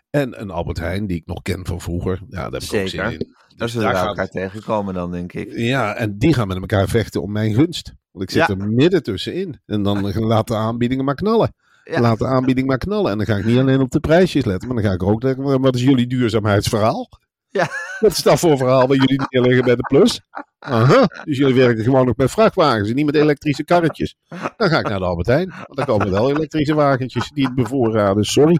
En 0.09 0.41
een 0.41 0.49
Albert 0.51 0.79
Heijn, 0.79 1.07
die 1.07 1.17
ik 1.17 1.25
nog 1.25 1.41
ken 1.41 1.65
van 1.65 1.81
vroeger. 1.81 2.21
Ja, 2.27 2.35
daar 2.35 2.43
heb 2.43 2.53
ik 2.53 2.73
ook 2.73 2.87
Zeker. 2.87 2.89
zin 2.89 3.19
in. 3.19 3.27
Daar 3.47 3.57
Dus 3.57 3.71
zullen 3.71 3.87
we 3.91 3.95
elkaar 3.97 4.15
gaat- 4.15 4.31
tegenkomen 4.31 4.93
dan, 4.93 5.11
denk 5.11 5.33
ik. 5.33 5.51
Ja, 5.57 5.95
en 5.95 6.17
die 6.17 6.33
gaan 6.33 6.47
met 6.47 6.57
elkaar 6.57 6.87
vechten 6.87 7.21
om 7.21 7.31
mijn 7.31 7.53
gunst. 7.53 7.93
Want 8.11 8.23
ik 8.23 8.29
zit 8.31 8.47
Ja. 8.47 8.53
er 8.55 8.67
midden 8.67 9.03
tussenin. 9.03 9.59
En 9.65 9.83
dan 9.83 10.11
laat 10.25 10.47
de 10.47 10.55
aanbiedingen 10.55 11.05
maar 11.05 11.15
knallen. 11.15 11.53
Ja. 11.91 11.99
Laat 11.99 12.19
de 12.19 12.27
aanbieding 12.27 12.67
maar 12.67 12.77
knallen. 12.77 13.11
En 13.11 13.17
dan 13.17 13.25
ga 13.25 13.35
ik 13.35 13.45
niet 13.45 13.59
alleen 13.59 13.81
op 13.81 13.91
de 13.91 13.99
prijsjes 13.99 14.45
letten, 14.45 14.67
maar 14.67 14.81
dan 14.81 14.91
ga 14.91 14.95
ik 14.95 15.03
ook 15.03 15.21
denken, 15.21 15.61
wat 15.61 15.75
is 15.75 15.83
jullie 15.83 16.07
duurzaamheidsverhaal? 16.07 17.09
Ja. 17.47 17.67
Wat 17.99 18.11
is 18.11 18.23
dat 18.23 18.39
voor 18.39 18.57
verhaal 18.57 18.87
waar 18.87 18.97
jullie 18.97 19.21
neerleggen 19.29 19.65
bij 19.65 19.75
de 19.75 19.81
plus? 19.81 20.21
Aha, 20.59 21.07
dus 21.23 21.37
jullie 21.37 21.55
werken 21.55 21.83
gewoon 21.83 22.05
nog 22.05 22.15
met 22.15 22.31
vrachtwagens 22.31 22.89
en 22.89 22.95
niet 22.95 23.05
met 23.05 23.15
elektrische 23.15 23.63
karretjes. 23.63 24.15
Dan 24.57 24.69
ga 24.69 24.79
ik 24.79 24.89
naar 24.89 24.99
de 24.99 25.05
Albert 25.05 25.27
Heijn. 25.27 25.49
Want 25.49 25.75
dan 25.75 25.85
komen 25.85 26.11
wel 26.11 26.29
elektrische 26.29 26.73
wagentjes 26.73 27.29
die 27.29 27.45
het 27.45 27.55
bevoorraden. 27.55 28.23
Sorry. 28.23 28.59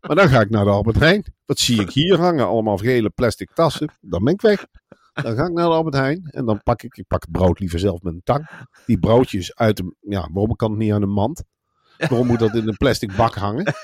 Maar 0.00 0.16
dan 0.16 0.28
ga 0.28 0.40
ik 0.40 0.50
naar 0.50 0.64
de 0.64 0.70
Albert 0.70 0.98
Heijn. 0.98 1.24
Wat 1.46 1.58
zie 1.58 1.80
ik 1.80 1.90
hier 1.90 2.18
hangen? 2.18 2.46
Allemaal 2.46 2.76
gele 2.76 3.10
plastic 3.10 3.50
tassen. 3.54 3.92
Dan 4.00 4.24
ben 4.24 4.32
ik 4.32 4.40
weg. 4.40 4.66
Dan 5.12 5.36
ga 5.36 5.44
ik 5.44 5.52
naar 5.52 5.66
de 5.66 5.74
Albert 5.74 5.94
Heijn 5.94 6.28
en 6.30 6.44
dan 6.44 6.62
pak 6.62 6.82
ik, 6.82 6.96
ik 6.96 7.06
pak 7.06 7.22
het 7.22 7.30
brood 7.30 7.58
liever 7.58 7.78
zelf 7.78 8.02
met 8.02 8.12
een 8.12 8.20
tang. 8.24 8.50
Die 8.86 8.98
broodjes 8.98 9.54
uit 9.54 9.76
de, 9.76 9.94
ja, 10.00 10.28
waarom 10.32 10.56
kan 10.56 10.70
het 10.70 10.78
niet 10.78 10.92
aan 10.92 11.02
een 11.02 11.08
mand? 11.12 11.42
Waarom 12.08 12.26
moet 12.26 12.38
dat 12.38 12.54
in 12.54 12.68
een 12.68 12.76
plastic 12.76 13.16
bak 13.16 13.34
hangen? 13.34 13.74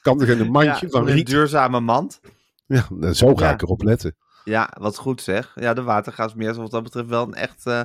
Kan 0.00 0.18
toch 0.18 0.28
in 0.28 0.40
een 0.40 0.50
mandje 0.50 0.88
van 0.88 1.08
een 1.08 1.14
riet? 1.14 1.26
duurzame 1.26 1.80
mand. 1.80 2.20
Ja, 2.66 3.12
zo 3.12 3.34
ga 3.34 3.52
ik 3.52 3.62
erop 3.62 3.82
letten. 3.82 4.16
Ja, 4.44 4.70
wat 4.78 4.96
goed 4.96 5.20
zeg. 5.20 5.52
Ja, 5.54 5.74
de 5.74 5.82
watergasmeer 5.82 6.52
zal 6.52 6.62
wat 6.62 6.70
dat 6.70 6.82
betreft 6.82 7.08
wel 7.08 7.26
een 7.26 7.34
echt, 7.34 7.66
eh, 7.66 7.80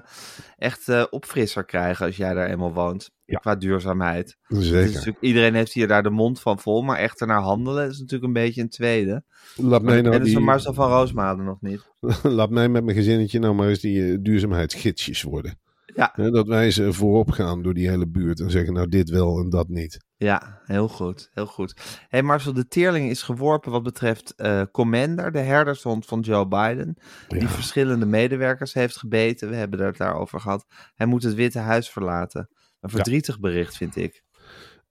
echt 0.57 0.89
eh, 0.89 1.03
opfrisser 1.09 1.65
krijgen 1.65 2.05
als 2.05 2.17
jij 2.17 2.33
daar 2.33 2.49
eenmaal 2.49 2.73
woont. 2.73 3.11
Ja. 3.25 3.37
Qua 3.37 3.55
duurzaamheid. 3.55 4.37
Zeker. 4.47 4.93
natuurlijk, 4.93 5.21
iedereen 5.21 5.53
heeft 5.53 5.73
hier 5.73 5.87
daar 5.87 6.03
de 6.03 6.09
mond 6.09 6.39
van 6.39 6.59
vol, 6.59 6.81
maar 6.81 6.97
echt 6.97 7.21
ernaar 7.21 7.41
handelen 7.41 7.89
is 7.89 7.99
natuurlijk 7.99 8.27
een 8.27 8.43
beetje 8.43 8.61
een 8.61 8.69
tweede. 8.69 9.23
Laat 9.55 9.81
mij, 9.81 9.97
En 9.97 10.03
nou 10.03 10.11
dat 10.17 10.21
is 10.21 10.27
die, 10.27 10.35
van 10.35 10.43
Marcel 10.43 10.73
van 10.73 10.89
Roosmalen 10.89 11.45
nog 11.45 11.61
niet. 11.61 11.91
laat 12.23 12.49
mij 12.49 12.69
met 12.69 12.83
mijn 12.83 12.97
gezinnetje 12.97 13.39
nou 13.39 13.55
maar 13.55 13.67
eens 13.67 13.79
die 13.79 14.11
eh, 14.11 14.17
duurzaamheidsgidsjes 14.21 15.23
worden. 15.23 15.59
Ja. 15.97 16.29
Dat 16.29 16.47
wij 16.47 16.71
ze 16.71 16.93
voorop 16.93 17.31
gaan 17.31 17.61
door 17.61 17.73
die 17.73 17.89
hele 17.89 18.07
buurt 18.07 18.39
en 18.39 18.51
zeggen 18.51 18.73
nou 18.73 18.87
dit 18.87 19.09
wel 19.09 19.39
en 19.39 19.49
dat 19.49 19.67
niet. 19.67 20.05
Ja, 20.15 20.61
heel 20.65 20.87
goed, 20.87 21.29
heel 21.33 21.45
goed. 21.45 21.73
hey 22.07 22.23
Marcel, 22.23 22.53
de 22.53 22.67
teerling 22.67 23.09
is 23.09 23.21
geworpen 23.21 23.71
wat 23.71 23.83
betreft 23.83 24.35
eh 24.35 24.61
Commander, 24.71 25.31
de 25.31 25.39
herdershond 25.39 26.05
van 26.05 26.19
Joe 26.19 26.47
Biden. 26.47 26.97
Die 27.27 27.41
Ja. 27.41 27.47
verschillende 27.47 28.05
medewerkers 28.05 28.73
heeft 28.73 28.97
gebeten. 28.97 29.49
We 29.49 29.55
hebben 29.55 29.85
het 29.85 29.97
daarover 29.97 30.39
gehad. 30.39 30.65
Hij 30.95 31.07
moet 31.07 31.23
het 31.23 31.33
Witte 31.33 31.59
Huis 31.59 31.89
verlaten. 31.89 32.49
Een 32.79 32.89
verdrietig 32.89 33.39
bericht, 33.39 33.77
vind 33.77 33.95
ik. 33.95 34.23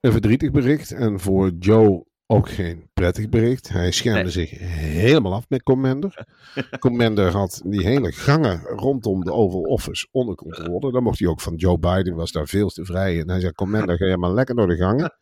Een 0.01 0.13
verdrietig 0.13 0.51
bericht 0.51 0.91
en 0.93 1.21
voor 1.21 1.51
Joe 1.59 2.07
ook 2.29 2.49
geen 2.49 2.91
prettig 2.95 3.29
bericht. 3.29 3.69
Hij 3.69 3.91
schermde 3.91 4.23
Nee. 4.23 4.31
zich 4.31 4.51
helemaal 4.61 5.35
af 5.35 5.45
met 5.49 5.63
Commander. 5.63 6.27
Commander 6.79 7.31
had 7.31 7.61
die 7.65 7.83
hele 7.87 8.13
gangen 8.13 8.61
rondom 8.63 9.25
de 9.25 9.33
Oval 9.33 9.61
Office 9.61 10.07
onder 10.11 10.35
controle. 10.35 10.93
Dan 10.93 11.03
mocht 11.03 11.19
hij 11.19 11.29
ook 11.29 11.41
van 11.41 11.55
Joe 11.55 11.79
Biden, 11.79 12.15
was 12.15 12.33
daar 12.33 12.47
veel 12.47 12.69
te 12.69 12.85
vrij. 12.85 13.21
En 13.21 13.31
hij 13.31 13.41
zei, 13.41 13.53
Commander, 13.53 13.97
ga 13.97 14.07
jij 14.07 14.17
maar 14.17 14.33
lekker 14.33 14.55
door 14.55 14.67
de 14.67 14.77
gangen. 14.77 15.15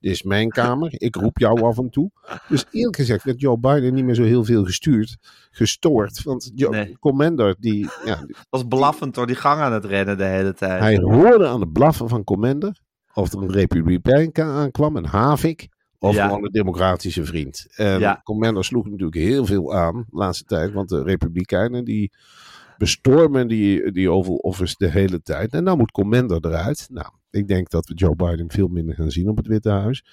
Dit 0.00 0.12
is 0.12 0.22
mijn 0.22 0.48
kamer, 0.48 0.92
ik 0.96 1.14
roep 1.16 1.38
jou 1.38 1.62
af 1.62 1.78
en 1.78 1.90
toe. 1.90 2.10
Dus 2.48 2.64
eerlijk 2.70 2.96
gezegd 2.96 3.24
werd 3.24 3.40
Joe 3.40 3.58
Biden 3.58 3.94
niet 3.94 4.04
meer 4.04 4.14
zo 4.14 4.22
heel 4.24 4.44
veel 4.44 4.64
gestuurd, 4.64 5.16
gestoord. 5.50 6.22
Want 6.22 6.50
Joe, 6.54 6.70
Nee. 6.70 6.98
Commander, 6.98 7.56
die, 7.58 7.88
ja, 8.04 8.26
Was 8.50 8.64
blaffend 8.68 9.14
door 9.14 9.26
die 9.26 9.36
gang 9.36 9.60
aan 9.60 9.72
het 9.72 9.84
rennen 9.84 10.16
de 10.18 10.24
hele 10.24 10.54
tijd. 10.54 10.80
hij 10.80 10.96
hoorde 10.96 11.46
aan 11.46 11.60
het 11.60 11.72
blaffen 11.72 12.08
van 12.08 12.24
Commander 12.24 12.80
of 13.14 13.32
er 13.32 13.42
een 13.42 13.52
republikein 13.52 14.30
aankwam, 14.34 14.96
een 14.96 15.06
Havik, 15.06 15.68
of 16.02 16.14
Ja. 16.14 16.26
gewoon 16.26 16.44
een 16.44 16.52
democratische 16.52 17.24
vriend. 17.24 17.66
En 17.76 17.98
Ja. 18.00 18.20
Commander 18.24 18.64
sloeg 18.64 18.84
natuurlijk 18.84 19.14
heel 19.14 19.46
veel 19.46 19.74
aan 19.74 20.04
de 20.10 20.16
laatste 20.16 20.44
tijd, 20.44 20.72
want 20.72 20.88
de 20.88 21.02
republikeinen 21.02 21.84
die 21.84 22.12
bestormen 22.78 23.48
die, 23.48 23.92
die 23.92 24.10
Oval 24.10 24.34
Office 24.36 24.74
de 24.78 24.88
hele 24.88 25.22
tijd. 25.22 25.52
En 25.52 25.64
nou 25.64 25.76
moet 25.76 25.90
Commander 25.90 26.46
eruit. 26.46 26.86
Nou, 26.90 27.06
ik 27.32 27.48
denk 27.48 27.70
dat 27.70 27.86
we 27.86 27.94
Joe 27.94 28.16
Biden 28.16 28.50
veel 28.50 28.68
minder 28.68 28.94
gaan 28.94 29.10
zien 29.10 29.28
op 29.28 29.36
het 29.36 29.46
Witte 29.46 29.70
Huis. 29.70 30.04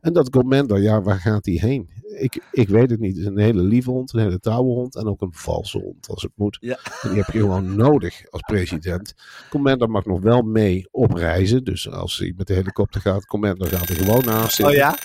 En 0.00 0.12
dat 0.12 0.30
Commander, 0.30 0.80
ja, 0.82 1.02
waar 1.02 1.18
gaat 1.18 1.46
hij 1.46 1.54
heen? 1.54 1.90
Ik, 2.18 2.42
ik 2.52 2.68
weet 2.68 2.90
het 2.90 3.00
niet. 3.00 3.10
Het 3.12 3.20
is 3.20 3.26
een 3.26 3.38
hele 3.38 3.62
lieve 3.62 3.90
hond, 3.90 4.12
een 4.14 4.20
hele 4.20 4.38
trouwe 4.38 4.72
hond 4.72 4.96
en 4.96 5.06
ook 5.06 5.20
een 5.20 5.32
valse 5.34 5.78
hond 5.78 6.08
als 6.08 6.22
het 6.22 6.32
moet. 6.34 6.56
Ja. 6.60 6.78
En 7.02 7.08
die 7.08 7.18
heb 7.18 7.30
je 7.32 7.38
gewoon 7.38 7.76
nodig 7.76 8.30
als 8.30 8.40
president. 8.40 9.14
Commander 9.50 9.90
mag 9.90 10.04
nog 10.04 10.20
wel 10.20 10.42
mee 10.42 10.88
op 10.90 11.12
reizen. 11.12 11.64
Dus 11.64 11.90
als 11.90 12.18
hij 12.18 12.32
met 12.36 12.46
de 12.46 12.54
helikopter 12.54 13.00
gaat, 13.00 13.26
Commander 13.26 13.68
gaat 13.68 13.88
er 13.88 13.96
gewoon 13.96 14.24
naast 14.24 14.44
Oh 14.44 14.50
zitten. 14.50 14.74
ja? 14.74 14.96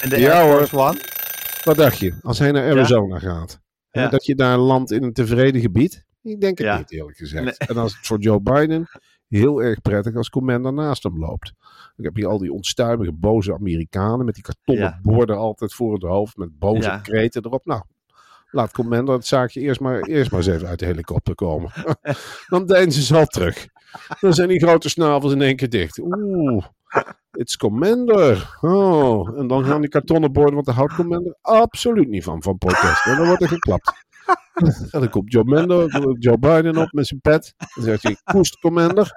En 0.00 0.08
de 0.08 0.18
Ja, 0.18 0.40
Air 0.42 0.66
Force 0.66 0.76
One? 0.78 0.98
Wat 1.64 1.76
dacht 1.76 1.98
je? 1.98 2.14
Als 2.22 2.38
hij 2.38 2.50
naar 2.52 2.70
Arizona 2.70 3.18
gaat. 3.18 3.60
Ja. 3.90 4.08
dat 4.08 4.24
je 4.26 4.34
daar 4.34 4.58
landt 4.58 4.90
in 4.90 5.02
een 5.02 5.12
tevreden 5.12 5.60
gebied? 5.60 6.04
Ik 6.24 6.40
denk 6.40 6.58
het 6.58 6.66
Ja. 6.66 6.76
niet, 6.78 6.92
eerlijk 6.92 7.16
gezegd. 7.16 7.44
Nee. 7.44 7.68
En 7.68 7.76
als 7.76 7.96
het 7.96 8.06
voor 8.06 8.18
Joe 8.18 8.40
Biden 8.40 8.88
heel 9.28 9.62
erg 9.62 9.80
prettig 9.80 10.14
als 10.16 10.28
Commander 10.30 10.72
naast 10.72 11.02
hem 11.02 11.18
loopt. 11.18 11.52
Dan 11.96 12.04
heb 12.06 12.16
je 12.16 12.26
al 12.26 12.38
die 12.38 12.52
onstuimige, 12.52 13.12
boze 13.12 13.54
Amerikanen 13.54 14.24
met 14.24 14.34
die 14.34 14.42
kartonnen 14.42 14.84
Ja. 14.84 14.98
borden 15.02 15.36
altijd 15.36 15.74
voor 15.74 15.92
het 15.92 16.02
hoofd. 16.02 16.36
Met 16.36 16.58
boze 16.58 16.82
Ja. 16.88 16.98
kreten 16.98 17.44
erop. 17.44 17.64
Nou, 17.66 17.82
laat 18.50 18.72
Commander 18.72 19.14
het 19.14 19.26
zaakje 19.26 19.60
eerst 19.60 19.80
maar, 19.80 20.00
eerst 20.02 20.30
maar 20.30 20.40
eens 20.40 20.48
even 20.48 20.68
uit 20.68 20.78
de 20.78 20.86
helikopter 20.86 21.34
komen. 21.34 21.70
Dan 22.48 22.66
deinzen 22.66 23.02
ze 23.02 23.16
al 23.16 23.26
terug. 23.26 23.66
Dan 24.20 24.34
zijn 24.34 24.48
die 24.48 24.60
grote 24.62 24.88
snavels 24.88 25.32
in 25.32 25.42
één 25.42 25.56
keer 25.56 25.70
dicht. 25.70 25.98
Oeh, 25.98 26.64
it's 27.32 27.56
Commander. 27.56 28.56
Oh, 28.60 29.38
en 29.38 29.46
dan 29.46 29.64
gaan 29.64 29.80
die 29.80 29.90
kartonnen 29.90 30.32
borden, 30.32 30.54
want 30.54 30.66
daar 30.66 30.74
houdt 30.74 30.94
Commander 30.94 31.36
absoluut 31.40 32.08
niet 32.08 32.24
van, 32.24 32.42
van 32.42 32.58
protest. 32.58 33.06
En 33.06 33.16
dan 33.16 33.26
wordt 33.26 33.42
er 33.42 33.48
geklapt. 33.48 33.92
En 34.90 35.00
dan 35.00 35.10
komt 35.10 35.32
Joe, 35.32 35.44
Mendo, 35.44 35.86
Joe 36.18 36.38
Biden 36.38 36.76
op 36.76 36.92
met 36.92 37.06
zijn 37.06 37.20
pet. 37.20 37.54
Dan 37.74 37.84
zegt 37.84 38.02
hij, 38.02 38.16
koest 38.24 38.58
Commander, 38.58 39.12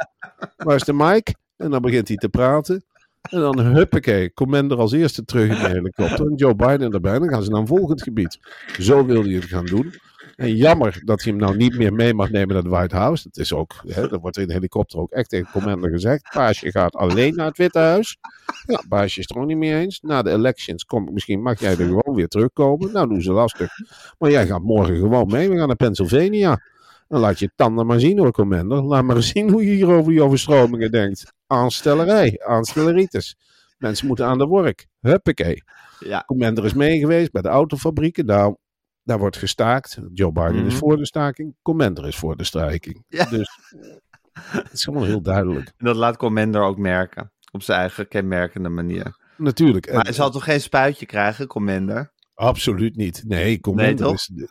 waar 0.55 0.75
is 0.75 0.83
de 0.83 0.93
mic? 0.93 1.33
En 1.57 1.71
dan 1.71 1.81
begint 1.81 2.07
hij 2.07 2.17
te 2.17 2.29
praten. 2.29 2.85
En 3.21 3.39
dan 3.39 3.59
huppakee, 3.59 4.33
Commander 4.33 4.77
als 4.77 4.91
eerste 4.91 5.25
terug 5.25 5.49
in 5.49 5.63
de 5.63 5.69
helikopter. 5.69 6.25
En 6.25 6.35
Joe 6.35 6.55
Biden 6.55 6.91
erbij. 6.91 7.19
Dan 7.19 7.29
gaan 7.29 7.43
ze 7.43 7.49
naar 7.49 7.59
een 7.59 7.67
volgend 7.67 8.03
gebied. 8.03 8.39
Zo 8.79 9.05
wil 9.05 9.23
hij 9.23 9.33
het 9.33 9.45
gaan 9.45 9.65
doen. 9.65 9.93
En 10.38 10.56
jammer 10.56 11.02
dat 11.04 11.23
hij 11.23 11.32
hem 11.32 11.41
nou 11.41 11.56
niet 11.56 11.78
meer 11.78 11.93
mee 11.93 12.13
mag 12.13 12.30
nemen 12.30 12.47
naar 12.47 12.63
het 12.63 12.71
White 12.71 12.95
House. 12.95 13.23
Dat 13.23 13.38
is 13.38 13.54
ook, 13.54 13.84
hè, 13.88 14.08
dat 14.08 14.21
wordt 14.21 14.38
in 14.38 14.47
de 14.47 14.54
helikopter 14.54 15.00
ook 15.00 15.12
echt 15.12 15.30
tegen 15.30 15.52
Commander 15.52 15.89
gezegd. 15.89 16.30
Paasje 16.34 16.71
gaat 16.71 16.95
alleen 16.95 17.36
naar 17.36 17.45
het 17.45 17.58
Witte 17.58 17.80
Huis. 17.80 18.17
Ja, 18.65 18.84
Paasje 18.89 19.19
is 19.19 19.28
het 19.28 19.36
er 19.36 19.41
ook 19.41 19.47
niet 19.47 19.58
mee 19.58 19.76
eens. 19.76 20.00
Na 20.02 20.21
de 20.21 20.32
elections 20.32 20.84
kom, 20.86 21.13
misschien 21.13 21.41
mag 21.41 21.60
jij 21.60 21.69
er 21.69 21.76
gewoon 21.76 22.15
weer 22.15 22.28
terugkomen. 22.28 22.91
Nou, 22.91 23.08
doen 23.08 23.21
ze 23.21 23.32
lastig. 23.32 23.69
Maar 24.17 24.32
jij 24.32 24.47
gaat 24.47 24.62
morgen 24.62 24.95
gewoon 24.95 25.28
mee. 25.28 25.50
We 25.50 25.58
gaan 25.58 25.67
naar 25.67 25.76
Pennsylvania. 25.76 26.62
Dan 27.08 27.19
laat 27.19 27.39
je 27.39 27.52
tanden 27.56 27.86
maar 27.86 28.00
zien 28.00 28.19
hoor, 28.19 28.32
Commander. 28.32 28.84
Laat 28.84 29.04
maar 29.04 29.23
zien 29.23 29.50
hoe 29.50 29.65
je 29.65 29.71
hier 29.71 29.89
over 29.89 30.12
die 30.12 30.23
overstromingen 30.23 30.91
denkt. 30.91 31.34
Aanstellerij, 31.47 32.41
aanstelleritis. 32.45 33.36
Mensen 33.78 34.08
moeten 34.08 34.26
aan 34.26 34.38
de 34.38 34.45
work. 34.45 34.88
Huppakee. 35.00 35.63
Ja. 36.00 36.23
Commander 36.26 36.65
is 36.65 36.73
mee 36.73 37.00
geweest 37.00 37.32
bij 37.32 37.41
de 37.41 37.47
autofabrieken. 37.47 38.26
Nou, 38.26 38.56
daar 39.07 39.19
wordt 39.19 39.37
gestaakt. 39.37 39.99
Joe 40.13 40.31
Biden 40.31 40.65
is 40.65 40.71
Mhm. 40.73 40.77
voor 40.77 40.97
de 40.97 41.05
staking. 41.05 41.55
Commander 41.61 42.07
is 42.07 42.15
voor 42.15 42.37
de 42.37 42.43
strijking. 42.43 43.03
Ja. 43.07 43.25
Dus 43.25 43.59
het 44.33 44.73
is 44.73 44.83
gewoon 44.83 45.05
heel 45.05 45.21
duidelijk. 45.21 45.67
En 45.77 45.85
dat 45.85 45.95
laat 45.95 46.17
Commander 46.17 46.61
ook 46.61 46.77
merken. 46.77 47.31
Op 47.51 47.61
zijn 47.61 47.79
eigen 47.79 48.07
kenmerkende 48.07 48.69
manier. 48.69 49.17
Natuurlijk. 49.37 49.93
Maar 49.93 50.03
hij 50.03 50.13
zal 50.13 50.31
toch 50.31 50.43
geen 50.43 50.61
spuitje 50.61 51.05
krijgen, 51.05 51.47
Commander? 51.47 52.11
Absoluut 52.33 52.95
niet. 52.95 53.23
Nee, 53.27 53.59
Commander 53.59 54.13
is... 54.13 54.29
de- 54.33 54.49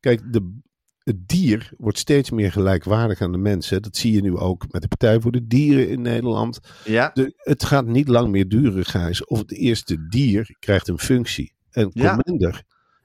Kijk, 0.00 0.32
de, 0.32 0.58
het 0.98 1.28
dier 1.28 1.72
wordt 1.76 1.98
steeds 1.98 2.30
meer 2.30 2.52
gelijkwaardig 2.52 3.20
aan 3.20 3.32
de 3.32 3.38
mensen. 3.38 3.82
Dat 3.82 3.96
zie 3.96 4.12
je 4.12 4.20
nu 4.20 4.36
ook 4.36 4.64
met 4.72 4.82
de 4.82 4.88
Partij 4.88 5.20
voor 5.20 5.32
de 5.32 5.46
Dieren 5.46 5.88
in 5.88 6.02
Nederland. 6.02 6.60
Ja? 6.84 7.10
De, 7.14 7.32
het 7.36 7.64
gaat 7.64 7.86
niet 7.86 8.08
lang 8.08 8.30
meer 8.30 8.48
duren, 8.48 8.84
Gijs. 8.84 9.24
Of 9.24 9.38
het 9.38 9.52
eerste 9.52 10.06
dier 10.08 10.56
krijgt 10.58 10.88
een 10.88 10.98
functie. 10.98 11.52
En. 11.70 11.92
Commander 11.92 12.62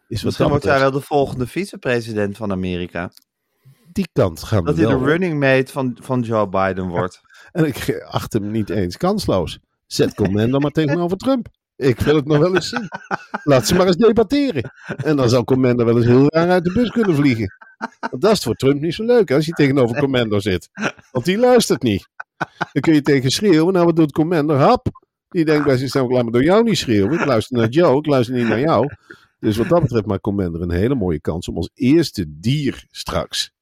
is 0.08 0.16
wat 0.16 0.24
Misschien 0.24 0.44
dat 0.50 0.50
wordt 0.50 0.64
hij 0.66 0.80
wel 0.80 0.92
de 1.00 1.02
volgende 1.06 1.48
vicepresident 1.48 2.38
van 2.38 2.52
Amerika. 2.52 3.12
die 3.92 4.10
kant 4.14 4.44
gaan 4.44 4.66
Dat 4.66 4.76
we 4.76 4.82
hij 4.82 4.90
wel. 4.90 5.00
de 5.00 5.06
running 5.06 5.40
mate 5.40 5.72
van, 5.72 5.98
van 6.02 6.22
Joe 6.22 6.50
Biden 6.50 6.88
wordt. 6.88 7.22
En 7.52 7.66
ik 7.66 8.04
acht 8.10 8.34
hem 8.34 8.52
niet 8.52 8.70
eens 8.70 8.98
kansloos. 8.98 9.60
Zet 9.86 10.14
Commander 10.16 10.62
maar 10.62 10.72
tegenover 10.72 11.18
Trump. 11.18 11.48
Ik 11.76 12.00
wil 12.00 12.16
het 12.16 12.26
nog 12.26 12.38
wel 12.38 12.56
eens 12.56 12.70
zien. 12.70 12.88
Laat 13.44 13.68
ze 13.68 13.76
maar 13.76 13.88
eens 13.88 13.96
debatteren. 13.96 14.72
En 15.04 15.16
dan 15.16 15.30
zal 15.30 15.44
Commander 15.44 15.86
wel 15.86 15.98
eens 15.98 16.06
heel 16.06 16.26
raar 16.28 16.50
uit 16.50 16.64
de 16.64 16.72
bus 16.72 16.90
kunnen 16.90 17.16
vliegen. 17.16 17.56
Want 18.00 18.22
dat 18.22 18.32
is 18.32 18.44
voor 18.44 18.56
Trump 18.56 18.82
niet 18.82 18.94
zo 18.94 19.04
leuk 19.04 19.32
als 19.32 19.46
hij 19.46 19.54
tegenover 19.54 20.00
Commander 20.00 20.42
zit. 20.42 20.70
Want 21.12 21.26
die 21.26 21.38
luistert 21.38 21.82
niet. 21.84 22.08
Dan 22.72 22.82
kun 22.82 22.94
je 22.94 23.02
tegen 23.02 23.32
schreeuwen. 23.32 23.74
Nou, 23.74 23.86
wat 23.86 23.96
doet 23.96 24.12
Commander? 24.12 24.58
Hap. 24.58 24.88
Die 25.30 25.46
denkt 25.46 25.66
bij 25.66 25.78
zichzelf, 25.78 26.12
laat 26.12 26.26
me 26.26 26.32
door 26.32 26.44
jou 26.44 26.64
niet 26.64 26.78
schreeuwen. 26.78 27.20
Ik 27.20 27.26
luister 27.26 27.58
naar 27.58 27.70
Joe, 27.70 27.98
ik 27.98 28.06
luister 28.06 28.36
niet 28.36 28.48
naar 28.48 28.60
jou. 28.60 28.88
Dus 29.40 29.58
wat 29.58 29.70
dat 29.70 29.82
betreft 29.82 30.06
maakt 30.06 30.22
Commander 30.22 30.62
een 30.62 30.72
hele 30.72 30.96
mooie 30.96 31.20
kans 31.20 31.48
om 31.48 31.56
als 31.56 31.70
eerste 31.74 32.26
dier 32.28 32.86
straks 32.92 33.56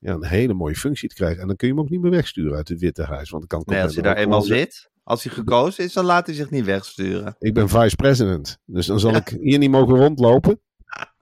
ja, 0.00 0.12
een 0.12 0.24
hele 0.24 0.54
mooie 0.54 0.74
functie 0.76 1.08
te 1.08 1.14
krijgen. 1.14 1.40
En 1.40 1.46
dan 1.46 1.56
kun 1.56 1.68
je 1.68 1.74
hem 1.74 1.82
ook 1.82 1.90
niet 1.90 2.00
meer 2.00 2.10
wegsturen 2.10 2.56
uit 2.56 2.68
het 2.68 2.80
Witte 2.80 3.02
Huis. 3.02 3.30
Want 3.30 3.48
dan 3.48 3.58
kan 3.64 3.74
Nee, 3.74 3.84
als 3.84 3.94
hij 3.94 4.02
daar 4.02 4.16
eenmaal 4.16 4.42
zit, 4.42 4.90
als 5.02 5.24
hij 5.24 5.32
gekozen 5.32 5.84
is, 5.84 5.92
dan 5.92 6.04
laat 6.04 6.26
hij 6.26 6.34
zich 6.34 6.50
niet 6.50 6.64
wegsturen. 6.64 7.34
Ik 7.38 7.54
ben 7.54 7.68
vice-president. 7.68 8.58
Dus 8.64 8.86
dan 8.86 9.00
zal 9.00 9.14
ik 9.14 9.28
hier 9.40 9.58
niet 9.58 9.70
mogen 9.70 9.96
rondlopen. 9.96 10.60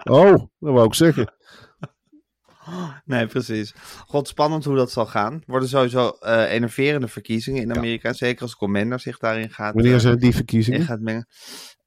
Oh, 0.05 0.31
dat 0.37 0.48
wou 0.59 0.87
ik 0.87 0.94
zeggen. 0.94 1.33
Nee, 3.05 3.27
precies. 3.27 3.74
God, 4.07 4.29
spannend 4.29 4.64
hoe 4.64 4.77
dat 4.77 4.90
zal 4.90 5.07
gaan. 5.07 5.42
Worden 5.46 5.68
sowieso 5.68 6.09
eh 6.09 6.53
enerverende 6.53 7.09
verkiezingen 7.09 7.62
in 7.62 7.77
Amerika. 7.77 8.12
Zeker 8.12 8.42
als 8.42 8.57
Commander 8.57 9.01
zich 9.01 9.18
daarin 9.18 9.51
gaat, 9.51 9.74
Wanneer 9.74 9.94
eh, 9.94 10.01
zijn 10.01 10.16
die 10.16 10.27
in 10.27 10.33
verkiezingen? 10.33 10.81
gaat 10.85 11.01
mengen. 11.01 11.27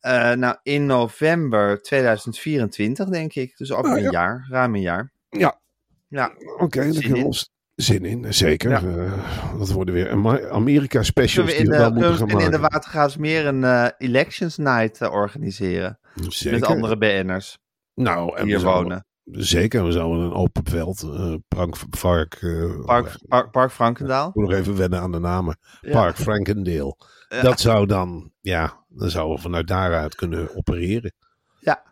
Eh, 0.01 0.31
nou, 0.31 0.55
in 0.63 0.85
november 0.85 1.81
2024, 1.81 3.09
denk 3.09 3.33
ik. 3.33 3.57
Dus 3.57 3.71
over 3.71 3.91
Ah, 3.91 3.97
een 3.97 4.03
ja. 4.03 4.11
jaar, 4.11 4.47
ruim 4.49 4.75
een 4.75 4.81
jaar. 4.81 5.11
Ja, 5.29 5.59
Ja, 6.07 6.31
oké. 6.57 6.79
daar 6.81 6.91
Zin 6.93 7.01
kunnen 7.01 7.19
we 7.19 7.25
ons 7.25 7.49
zin 7.75 8.05
in, 8.05 8.33
zeker. 8.33 8.69
Ja. 8.69 8.81
Eh, 9.05 9.57
dat 9.57 9.71
worden 9.71 9.93
weer 9.93 10.09
Amerika 10.51 11.03
specials 11.03 11.49
die 11.49 11.59
in 11.59 11.65
we 11.65 11.71
de, 11.71 11.77
wel 11.77 11.91
moeten 11.91 12.17
gaan 12.17 12.27
in 12.29 12.37
de 12.37 12.43
maken. 12.57 12.61
Watergraafsmeer 12.61 13.45
een 13.45 13.63
eh, 13.63 13.87
Elections 13.97 14.57
Night 14.57 15.01
eh, 15.01 15.11
organiseren? 15.11 15.99
Zeker. 16.27 16.59
Met 16.59 16.69
andere 16.69 16.97
BN'ers 16.97 17.57
nou, 17.93 18.37
en 18.37 18.45
hier 18.45 18.55
we 18.55 18.61
zouden- 18.61 18.83
wonen. 18.83 19.05
Zeker, 19.23 19.85
we 19.85 19.91
zouden 19.91 20.23
een 20.25 20.33
open 20.33 20.63
veld, 20.65 21.01
eh 21.03 21.33
Park, 21.47 21.75
Park, 22.01 22.33
eh, 22.41 22.85
Park, 22.85 23.51
Park, 23.51 23.71
Frankendaal. 23.71 24.27
Ik 24.29 24.35
moet 24.35 24.49
nog 24.49 24.59
even 24.59 24.77
wennen 24.77 24.99
aan 24.99 25.11
de 25.11 25.19
namen. 25.19 25.57
Park 25.91 26.15
Frankendale. 26.15 26.95
Ja. 27.29 27.41
Dat 27.41 27.59
zou 27.59 27.85
dan, 27.85 28.31
ja, 28.41 28.80
dan 28.93 29.09
zouden 29.09 29.35
we 29.35 29.41
vanuit 29.41 29.67
daaruit 29.67 30.15
kunnen 30.15 30.55
opereren. 30.55 31.13
Ja. 31.59 31.83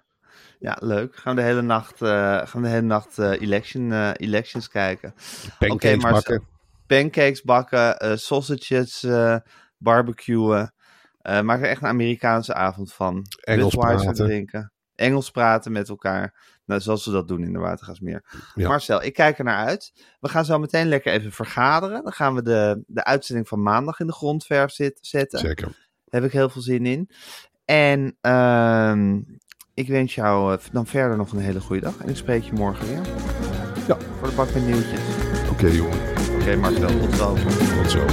Ja, 0.60 0.78
leuk. 0.80 1.16
Gaan 1.16 1.36
we 1.36 1.42
de 1.42 1.48
hele 1.48 1.62
nacht, 1.62 2.02
eh, 2.02 2.10
gaan 2.10 2.62
we 2.62 2.68
de 2.68 2.68
hele 2.68 2.82
nacht 2.82 3.18
eh, 3.18 3.42
election, 3.42 3.92
eh, 3.92 4.12
elections 4.14 4.68
kijken. 4.68 5.14
Pancakes 5.60 6.04
bakken. 6.04 6.48
Pancakes 6.88 7.42
bakken, 7.42 8.20
sausages 8.20 9.08
barbecuen. 9.78 10.74
Maak 11.22 11.62
er 11.62 11.68
echt 11.68 11.82
een 11.82 11.88
Amerikaanse 11.88 12.54
avond 12.54 12.94
van. 12.94 13.26
Engels 13.40 13.76
praten. 13.76 14.14
drinken. 14.14 14.74
Engels 14.96 15.32
praten 15.32 15.72
met 15.72 15.90
elkaar. 15.90 16.58
Nou, 16.66 16.82
zoals 16.82 17.04
ze 17.04 17.12
dat 17.12 17.28
doen 17.28 17.44
in 17.44 17.54
de 17.54 17.60
Watergasmeer. 17.60 18.24
Ja. 18.56 18.68
Marcel, 18.68 19.04
ik 19.04 19.14
kijk 19.14 19.38
er 19.38 19.44
naar 19.44 19.66
uit. 19.66 19.94
We 20.20 20.30
gaan 20.30 20.46
zo 20.46 20.60
meteen 20.60 20.88
lekker 20.88 21.14
even 21.14 21.32
vergaderen. 21.32 22.04
Dan 22.04 22.12
gaan 22.12 22.36
we 22.36 22.42
de, 22.42 22.84
de 22.88 23.04
uitzending 23.04 23.48
van 23.48 23.62
maandag 23.62 24.00
in 24.00 24.08
de 24.08 24.14
grondverf 24.14 24.72
zit, 24.72 24.98
zetten. 25.02 25.40
Zeker. 25.40 25.89
Daar 26.10 26.22
heb 26.22 26.30
ik 26.30 26.38
heel 26.38 26.50
veel 26.50 26.62
zin 26.62 26.86
in. 26.86 27.10
En 27.66 28.18
ehm, 28.22 29.20
ik 29.74 29.88
wens 29.88 30.16
jou 30.16 30.54
eh, 30.54 30.60
dan 30.72 30.86
verder 30.86 31.18
nog 31.18 31.32
een 31.32 31.40
hele 31.40 31.60
goede 31.60 31.82
dag. 31.82 31.98
En 31.98 32.10
ik 32.10 32.16
spreek 32.16 32.44
je 32.44 32.54
morgen 32.54 32.88
weer. 32.88 33.02
Ja. 33.88 33.98
Voor 34.20 34.30
de 34.30 34.36
bak 34.36 34.54
met 34.54 34.66
nieuwtjes. 34.66 35.00
Oké, 35.52 35.68
jongen. 35.68 36.00
Oké, 36.40 36.56
Marcel, 36.56 37.00
tot 37.00 37.16
zo. 37.16 37.36
Tot 37.82 37.92
zo. 37.92 38.06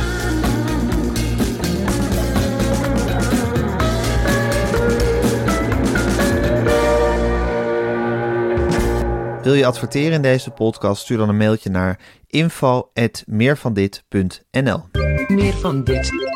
Wil 9.43 9.55
je 9.55 9.67
adverteren 9.67 10.13
in 10.13 10.23
deze 10.23 10.51
podcast? 10.51 11.03
Stuur 11.03 11.17
dan 11.17 11.29
een 11.29 11.37
mailtje 11.37 11.71
naar 11.71 12.01
info.meervandit.nl 12.27 14.83
Meer 15.29 15.53
van 15.53 15.85
dit. 15.85 16.36